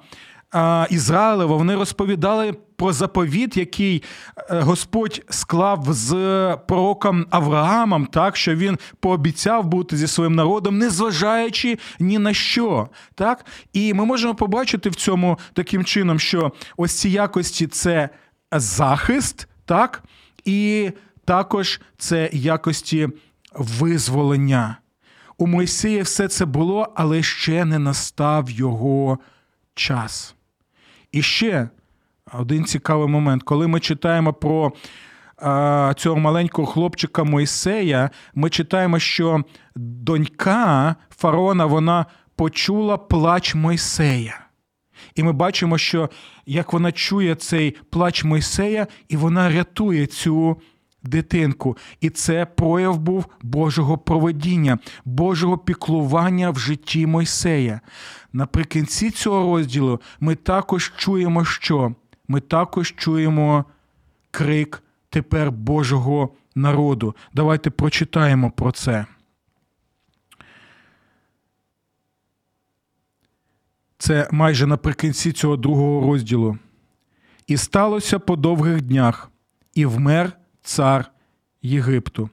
Ізраїлева. 0.90 1.56
Вони 1.56 1.76
розповідали 1.76 2.54
про 2.76 2.94
заповіт, 2.94 3.58
який 3.58 4.04
е, 4.38 4.60
Господь 4.60 5.22
склав 5.30 5.86
з 5.90 6.12
пророком 6.68 7.26
Авраамом, 7.30 8.06
так 8.06 8.38
що 8.38 8.56
він 8.56 8.78
пообіцяв 9.00 9.66
бути 9.66 9.98
зі 9.98 10.08
своїм 10.08 10.36
народом, 10.36 10.78
незважаючи 10.78 11.78
ні 12.00 12.20
на 12.20 12.34
що. 12.34 12.90
Так, 13.16 13.46
і 13.74 13.94
ми 13.94 14.06
можемо 14.06 14.36
побачити 14.36 14.90
в 14.90 14.96
цьому 14.96 15.40
таким 15.54 15.84
чином, 15.84 16.20
що 16.20 16.52
ось 16.78 17.00
ці 17.00 17.10
якості 17.10 17.68
це 17.68 18.10
захист, 18.52 19.48
так, 19.66 20.04
і 20.46 20.92
також 21.26 21.82
це 21.98 22.30
якості 22.34 23.10
визволення. 23.56 24.78
У 25.38 25.48
Мойсея 25.48 26.04
все 26.04 26.28
це 26.28 26.46
було, 26.46 26.94
але 26.96 27.24
ще 27.24 27.66
не 27.66 27.80
настав 27.80 28.50
його 28.50 29.20
час. 29.74 30.36
І 31.12 31.22
ще 31.22 31.70
один 32.34 32.66
цікавий 32.66 33.08
момент, 33.08 33.44
коли 33.44 33.68
ми 33.68 33.80
читаємо 33.80 34.34
про 34.34 34.74
а, 35.38 35.94
цього 35.98 36.16
маленького 36.16 36.68
хлопчика 36.68 37.24
Мойсея, 37.24 38.10
ми 38.36 38.50
читаємо, 38.50 39.00
що 39.00 39.44
донька 39.76 40.96
фараона 41.10 41.66
вона 41.66 42.06
почула 42.36 42.98
плач 42.98 43.56
Мойсея. 43.56 44.40
І 45.16 45.24
ми 45.24 45.32
бачимо, 45.32 45.78
що 45.78 46.10
як 46.46 46.74
вона 46.74 46.92
чує 46.92 47.36
цей 47.36 47.72
плач 47.90 48.24
Мойсея, 48.24 48.88
і 49.08 49.18
вона 49.18 49.50
рятує 49.50 50.06
цю 50.06 50.58
дитинку. 51.08 51.78
І 52.02 52.10
це 52.10 52.46
прояв 52.46 53.00
був 53.00 53.26
Божого 53.42 53.98
проведіння, 53.98 54.80
Божого 55.06 55.58
піклування 55.58 56.50
в 56.50 56.60
житті 56.60 57.08
Мойсея. 57.08 57.82
Наприкінці 58.34 59.12
цього 59.12 59.58
розділу 59.58 60.02
ми 60.20 60.36
також 60.36 60.94
чуємо, 60.98 61.46
що 61.46 61.96
ми 62.28 62.40
також 62.40 62.96
чуємо 62.98 63.66
крик 64.32 64.84
тепер 65.10 65.52
Божого 65.52 66.30
народу. 66.56 67.16
Давайте 67.34 67.70
прочитаємо 67.70 68.52
про 68.52 68.72
це. 68.72 69.06
Це 73.98 74.28
майже 74.32 74.68
наприкінці 74.68 75.32
цього 75.32 75.58
другого 75.58 76.08
розділу. 76.08 76.58
І 77.48 77.58
сталося 77.58 78.20
по 78.20 78.36
довгих 78.36 78.82
днях, 78.82 79.32
і 79.74 79.86
вмер 79.86 80.32
цар 80.66 81.12
Єгипту. 81.62 82.30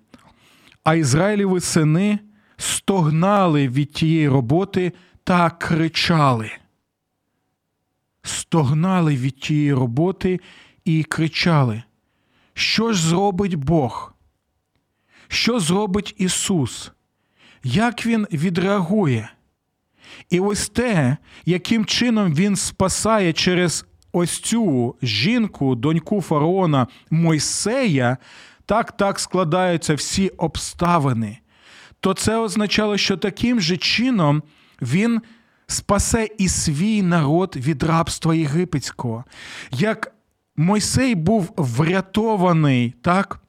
А 0.84 0.94
Ізраїлєві 0.94 1.60
сини 1.60 2.18
стогнали 2.56 3.68
від 3.68 3.92
тієї 3.92 4.28
роботи 4.28 4.92
та 5.24 5.50
кричали. 5.50 6.50
стогнали 8.22 9.16
від 9.16 9.40
тієї 9.40 9.74
роботи 9.74 10.40
і 10.84 11.04
кричали: 11.04 11.82
Що 12.54 12.92
ж 12.92 13.08
зробить 13.08 13.54
Бог? 13.54 14.14
Що 15.28 15.60
зробить 15.60 16.14
Ісус? 16.18 16.92
Як 17.62 18.06
Він 18.06 18.26
відреагує? 18.32 19.32
І 20.30 20.40
ось 20.40 20.68
те, 20.68 21.16
яким 21.44 21.84
чином 21.84 22.34
Він 22.34 22.56
спасає 22.56 23.32
через 23.32 23.86
ось 24.12 24.38
цю 24.38 24.94
жінку, 25.02 25.74
доньку 25.74 26.20
фараона 26.20 26.86
Мойсея, 27.10 28.16
так 28.66 28.92
так 28.92 29.20
складаються 29.20 29.94
всі 29.94 30.28
обставини, 30.28 31.38
то 32.00 32.14
це 32.14 32.36
означало, 32.36 32.96
що 32.96 33.16
таким 33.16 33.60
же 33.60 33.76
чином 33.76 34.42
він 34.82 35.20
спасе 35.66 36.28
і 36.38 36.48
свій 36.48 37.02
народ 37.02 37.56
від 37.56 37.82
рабства 37.82 38.34
єгипетського. 38.34 39.24
Як 39.70 40.14
Мойсей 40.56 41.14
був 41.14 41.52
врятований, 41.56 42.94
так? 43.02 43.40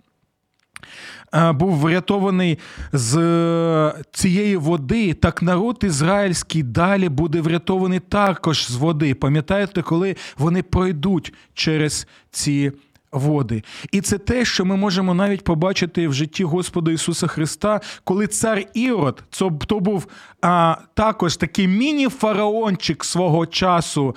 Був 1.34 1.76
врятований 1.76 2.60
з 2.94 3.94
цієї 4.12 4.58
води, 4.58 5.14
так 5.14 5.42
народ 5.42 5.80
ізраїльський 5.84 6.64
далі 6.64 7.10
буде 7.10 7.42
врятований 7.42 8.00
також 8.00 8.68
з 8.72 8.76
води. 8.76 9.14
Пам'ятаєте, 9.16 9.82
коли 9.82 10.16
вони 10.38 10.64
пройдуть 10.64 11.34
через 11.54 12.08
ці 12.32 12.72
води. 13.14 13.64
І 13.92 14.02
це 14.02 14.18
те, 14.18 14.46
що 14.46 14.66
ми 14.66 14.76
можемо 14.76 15.14
навіть 15.14 15.44
побачити 15.44 16.08
в 16.08 16.14
житті 16.14 16.44
Господа 16.44 16.92
Ісуса 16.92 17.28
Христа, 17.28 17.82
коли 18.04 18.28
цар 18.28 18.66
Ірод, 18.74 19.24
це 19.32 19.52
то 19.68 19.80
був 19.80 20.08
а, 20.42 20.78
також 20.94 21.38
такий 21.38 21.68
міні-фараончик 21.68 23.04
свого 23.04 23.46
часу, 23.46 24.16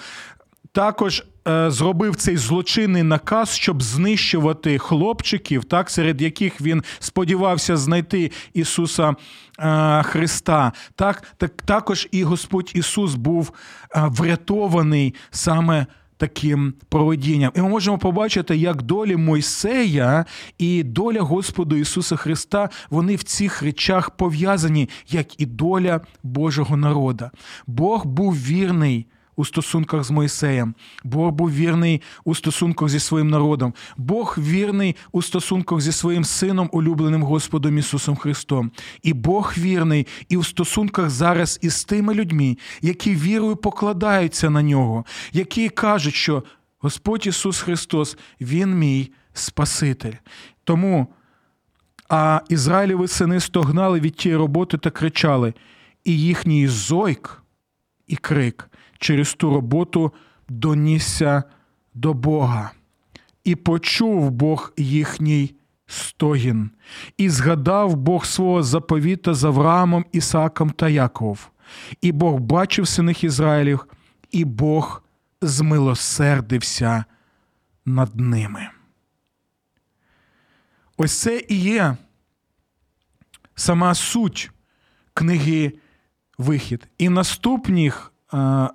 також 0.73 1.19
е, 1.19 1.25
зробив 1.69 2.17
цей 2.17 2.37
злочинний 2.37 3.03
наказ, 3.03 3.51
щоб 3.51 3.83
знищувати 3.83 4.79
хлопчиків, 4.79 5.65
так, 5.65 5.91
серед 5.91 6.23
яких 6.23 6.61
він 6.61 6.83
сподівався 6.99 7.77
знайти 7.77 8.31
Ісуса 8.55 9.15
е, 9.59 10.03
Христа. 10.03 10.73
Так, 10.95 11.23
так, 11.37 11.63
Також 11.63 12.09
і 12.11 12.23
Господь 12.23 12.73
Ісус 12.75 13.15
був 13.15 13.53
е, 13.97 14.03
врятований 14.11 15.15
саме 15.31 15.87
таким 16.17 16.75
проведінням. 16.89 17.53
І 17.57 17.61
ми 17.61 17.69
можемо 17.69 17.99
побачити, 17.99 18.57
як 18.57 18.83
долі 18.83 19.17
Мойсея 19.17 20.25
і 20.59 20.83
доля 20.83 21.21
Господа 21.21 21.77
Ісуса 21.77 22.17
Христа 22.17 22.69
вони 22.91 23.17
в 23.17 23.23
цих 23.23 23.63
речах 23.63 24.11
пов'язані, 24.11 24.89
як 25.09 25.41
і 25.41 25.47
доля 25.47 26.01
Божого 26.23 26.77
народа. 26.77 27.31
Бог 27.67 28.07
був 28.07 28.35
вірний 28.35 29.07
у 29.37 29.45
стосунках 29.45 30.05
з 30.05 30.11
Мойсеєм. 30.11 30.75
Бог 31.05 31.33
був 31.33 31.53
вірний 31.53 32.03
у 32.25 32.35
стосунках 32.35 32.89
зі 32.89 33.01
своїм 33.01 33.29
народом. 33.29 33.75
Бог 33.97 34.37
вірний 34.39 34.97
у 35.13 35.23
стосунках 35.23 35.81
зі 35.81 35.93
своїм 35.93 36.25
сином, 36.25 36.69
улюбленим 36.73 37.23
Господом 37.23 37.79
Ісусом 37.79 38.17
Христом. 38.17 38.71
І 39.03 39.13
Бог 39.13 39.55
вірний 39.59 40.07
і 40.29 40.37
у 40.37 40.45
стосунках 40.45 41.11
зараз 41.11 41.59
із 41.63 41.85
тими 41.85 42.15
людьми, 42.15 42.57
які 42.83 43.15
вірою 43.15 43.57
покладаються 43.57 44.51
на 44.51 44.63
нього, 44.63 45.05
які 45.33 45.69
кажуть, 45.69 46.15
що 46.15 46.43
Господь 46.79 47.27
Ісус 47.27 47.61
Христос, 47.61 48.19
Він 48.41 48.79
мій 48.79 49.13
Спаситель. 49.33 50.15
Тому. 50.65 51.07
А 52.09 52.41
Ізраїлеві 52.49 53.09
сини 53.09 53.41
стогнали 53.41 54.01
від 54.01 54.17
тієї 54.17 54.39
роботи 54.39 54.79
та 54.79 54.91
кричали, 54.91 55.55
і 56.05 56.19
їхній 56.19 56.69
зойк 56.69 57.43
і 58.07 58.17
крик 58.17 58.71
через 58.99 59.35
ту 59.35 59.51
роботу 59.51 60.13
донісся 60.49 61.43
до 61.95 62.15
Бога. 62.15 62.71
І 63.45 63.55
почув 63.55 64.31
Бог 64.31 64.73
їхній 64.77 65.55
стогін, 65.87 66.71
і 67.17 67.31
згадав 67.31 67.97
Бог 67.97 68.27
свого 68.27 68.63
заповіта 68.63 69.35
з 69.35 69.45
Авраамом, 69.45 70.05
Ісаком 70.13 70.71
та 70.71 70.89
Яков. 70.89 71.51
І 72.01 72.13
Бог 72.13 72.41
бачив 72.41 72.89
синих 72.89 73.25
Ізраїлів, 73.25 73.87
і 74.31 74.45
Бог 74.45 75.03
змилосердився 75.41 77.05
над 77.85 78.21
ними. 78.21 78.69
Ось 80.97 81.21
це 81.21 81.45
і 81.49 81.61
є 81.61 81.97
сама 83.55 83.95
суть 83.95 84.51
книги 85.15 85.73
Вихід. 86.39 86.89
І 86.99 87.09
наступних 87.09 88.13
е, 88.35 88.69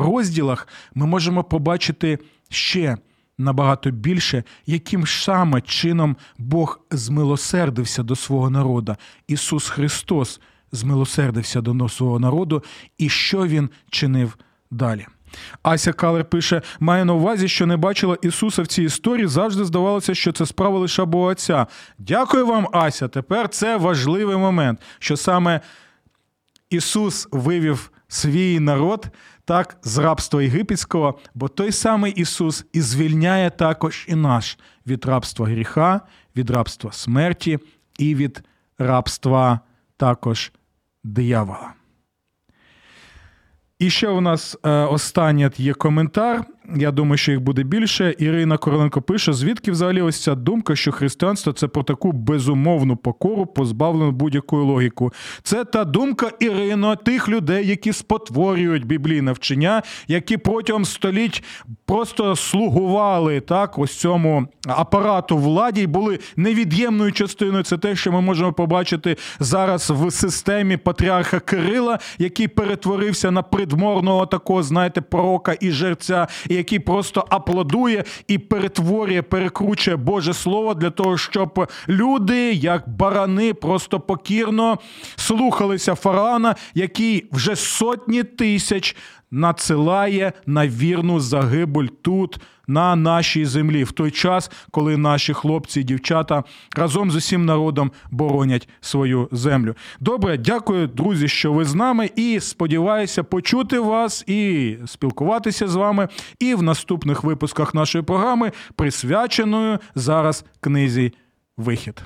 розділах 0.00 0.68
ми 0.94 1.06
можемо 1.06 1.44
побачити 1.44 2.18
ще 2.48 2.96
набагато 3.38 3.90
більше, 3.90 4.44
яким 4.66 5.06
саме 5.06 5.60
чином 5.60 6.16
Бог 6.38 6.80
змилосердився 6.90 8.02
до 8.02 8.16
свого 8.16 8.50
народу. 8.50 8.96
Ісус 9.28 9.68
Христос 9.68 10.40
змилосердився 10.72 11.60
до 11.60 11.88
свого 11.88 12.18
народу, 12.18 12.62
і 12.98 13.08
що 13.08 13.46
Він 13.46 13.70
чинив 13.90 14.38
далі. 14.70 15.06
Ася 15.62 15.92
Калер 15.92 16.24
пише: 16.24 16.62
має 16.80 17.04
на 17.04 17.12
увазі, 17.12 17.48
що 17.48 17.66
не 17.66 17.76
бачила 17.76 18.16
Ісуса 18.22 18.62
в 18.62 18.66
цій 18.66 18.82
історії. 18.82 19.26
Завжди 19.26 19.64
здавалося, 19.64 20.14
що 20.14 20.32
це 20.32 20.46
справа 20.46 20.78
лише 20.78 21.04
Бога 21.04 21.32
Отця. 21.32 21.66
Дякую 21.98 22.46
вам, 22.46 22.68
Ася. 22.72 23.08
Тепер 23.08 23.48
це 23.48 23.76
важливий 23.76 24.36
момент, 24.36 24.80
що 24.98 25.16
саме 25.16 25.60
Ісус 26.70 27.28
вивів 27.30 27.90
свій 28.08 28.60
народ 28.60 29.06
так 29.50 29.76
з 29.82 29.98
рабства 29.98 30.42
єгипетського, 30.42 31.18
бо 31.34 31.48
той 31.48 31.72
самий 31.72 32.12
Ісус 32.12 32.64
і 32.72 32.80
звільняє 32.80 33.50
також 33.50 34.06
і 34.08 34.14
наш 34.14 34.58
від 34.86 35.04
рабства 35.04 35.46
гріха, 35.46 36.00
від 36.36 36.50
рабства 36.50 36.92
смерті 36.92 37.58
і 37.98 38.14
від 38.14 38.42
рабства 38.78 39.60
також 39.96 40.52
диявола. 41.04 41.72
І 43.78 43.90
ще 43.90 44.08
у 44.08 44.20
нас 44.20 44.56
е, 44.64 44.70
останній 44.70 45.50
є 45.56 45.74
коментар. 45.74 46.44
Я 46.76 46.90
думаю, 46.90 47.16
що 47.16 47.32
їх 47.32 47.40
буде 47.40 47.62
більше. 47.62 48.14
Ірина 48.18 48.56
Короленко 48.56 49.02
пише: 49.02 49.32
звідки 49.32 49.70
взагалі 49.70 50.02
ось 50.02 50.22
ця 50.22 50.34
думка, 50.34 50.76
що 50.76 50.92
християнство 50.92 51.52
це 51.52 51.68
про 51.68 51.82
таку 51.82 52.12
безумовну 52.12 52.96
покору, 52.96 53.46
позбавлену 53.46 54.12
будь-якої 54.12 54.64
логіку. 54.64 55.12
Це 55.42 55.64
та 55.64 55.84
думка 55.84 56.30
Ірино, 56.40 56.96
тих 56.96 57.28
людей, 57.28 57.66
які 57.66 57.92
спотворюють 57.92 58.84
біблійне 58.86 59.32
вчення, 59.32 59.82
які 60.08 60.36
протягом 60.36 60.84
століть 60.84 61.44
просто 61.86 62.36
слугували 62.36 63.40
так, 63.40 63.78
ось 63.78 63.98
цьому 63.98 64.48
апарату 64.66 65.38
владі 65.38 65.82
і 65.82 65.86
були 65.86 66.18
невід'ємною 66.36 67.12
частиною. 67.12 67.64
Це 67.64 67.78
те, 67.78 67.96
що 67.96 68.12
ми 68.12 68.20
можемо 68.20 68.52
побачити 68.52 69.16
зараз 69.40 69.90
в 69.90 70.10
системі 70.10 70.76
патріарха 70.76 71.40
Кирила, 71.40 71.98
який 72.18 72.48
перетворився 72.48 73.30
на 73.30 73.42
придморного 73.42 74.26
такого, 74.26 74.62
знаєте, 74.62 75.00
пророка 75.00 75.56
і 75.60 75.70
жерця 75.70 76.26
який 76.60 76.78
просто 76.78 77.24
аплодує 77.28 78.04
і 78.28 78.38
перетворює, 78.38 79.22
перекручує 79.22 79.96
Боже 79.96 80.34
Слово 80.34 80.74
для 80.74 80.90
того, 80.90 81.18
щоб 81.18 81.68
люди, 81.88 82.52
як 82.52 82.88
барани, 82.88 83.54
просто 83.54 84.00
покірно 84.00 84.78
слухалися 85.16 85.94
фараона, 85.94 86.54
який 86.74 87.26
вже 87.32 87.56
сотні 87.56 88.22
тисяч 88.22 88.96
надсилає 89.30 90.32
на 90.46 90.68
вірну 90.68 91.20
загибель 91.20 91.86
тут, 92.02 92.40
на 92.66 92.96
нашій 92.96 93.44
землі, 93.44 93.84
в 93.84 93.92
той 93.92 94.10
час, 94.10 94.50
коли 94.70 94.96
наші 94.96 95.32
хлопці 95.32 95.80
і 95.80 95.84
дівчата 95.84 96.44
разом 96.76 97.10
з 97.10 97.16
усім 97.16 97.44
народом 97.44 97.92
боронять 98.10 98.68
свою 98.80 99.28
землю. 99.32 99.74
Добре, 100.00 100.38
дякую, 100.38 100.86
друзі, 100.86 101.28
що 101.28 101.52
ви 101.52 101.64
з 101.64 101.74
нами, 101.74 102.10
і 102.16 102.40
сподіваюся 102.40 103.22
почути 103.22 103.78
вас 103.78 104.24
і 104.26 104.76
спілкуватися 104.86 105.68
з 105.68 105.74
вами 105.74 106.08
і 106.38 106.54
в 106.54 106.62
наступних 106.62 107.24
випусках 107.24 107.74
нашої 107.74 108.04
програми, 108.04 108.52
присвяченою 108.76 109.78
зараз 109.94 110.44
книзі 110.60 111.12
Вихід. 111.56 112.02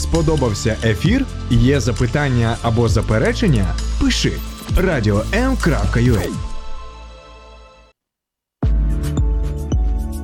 Сподобався 0.00 0.76
ефір? 0.84 1.26
Є 1.50 1.80
запитання 1.80 2.56
або 2.62 2.88
заперечення? 2.88 3.74
Пиши 4.00 4.32
radio.m.ua 4.76 6.28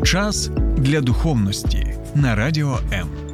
Час 0.05 0.51
для 0.77 1.01
духовності 1.01 1.97
на 2.15 2.35
радіо 2.35 2.79
М. 2.93 3.26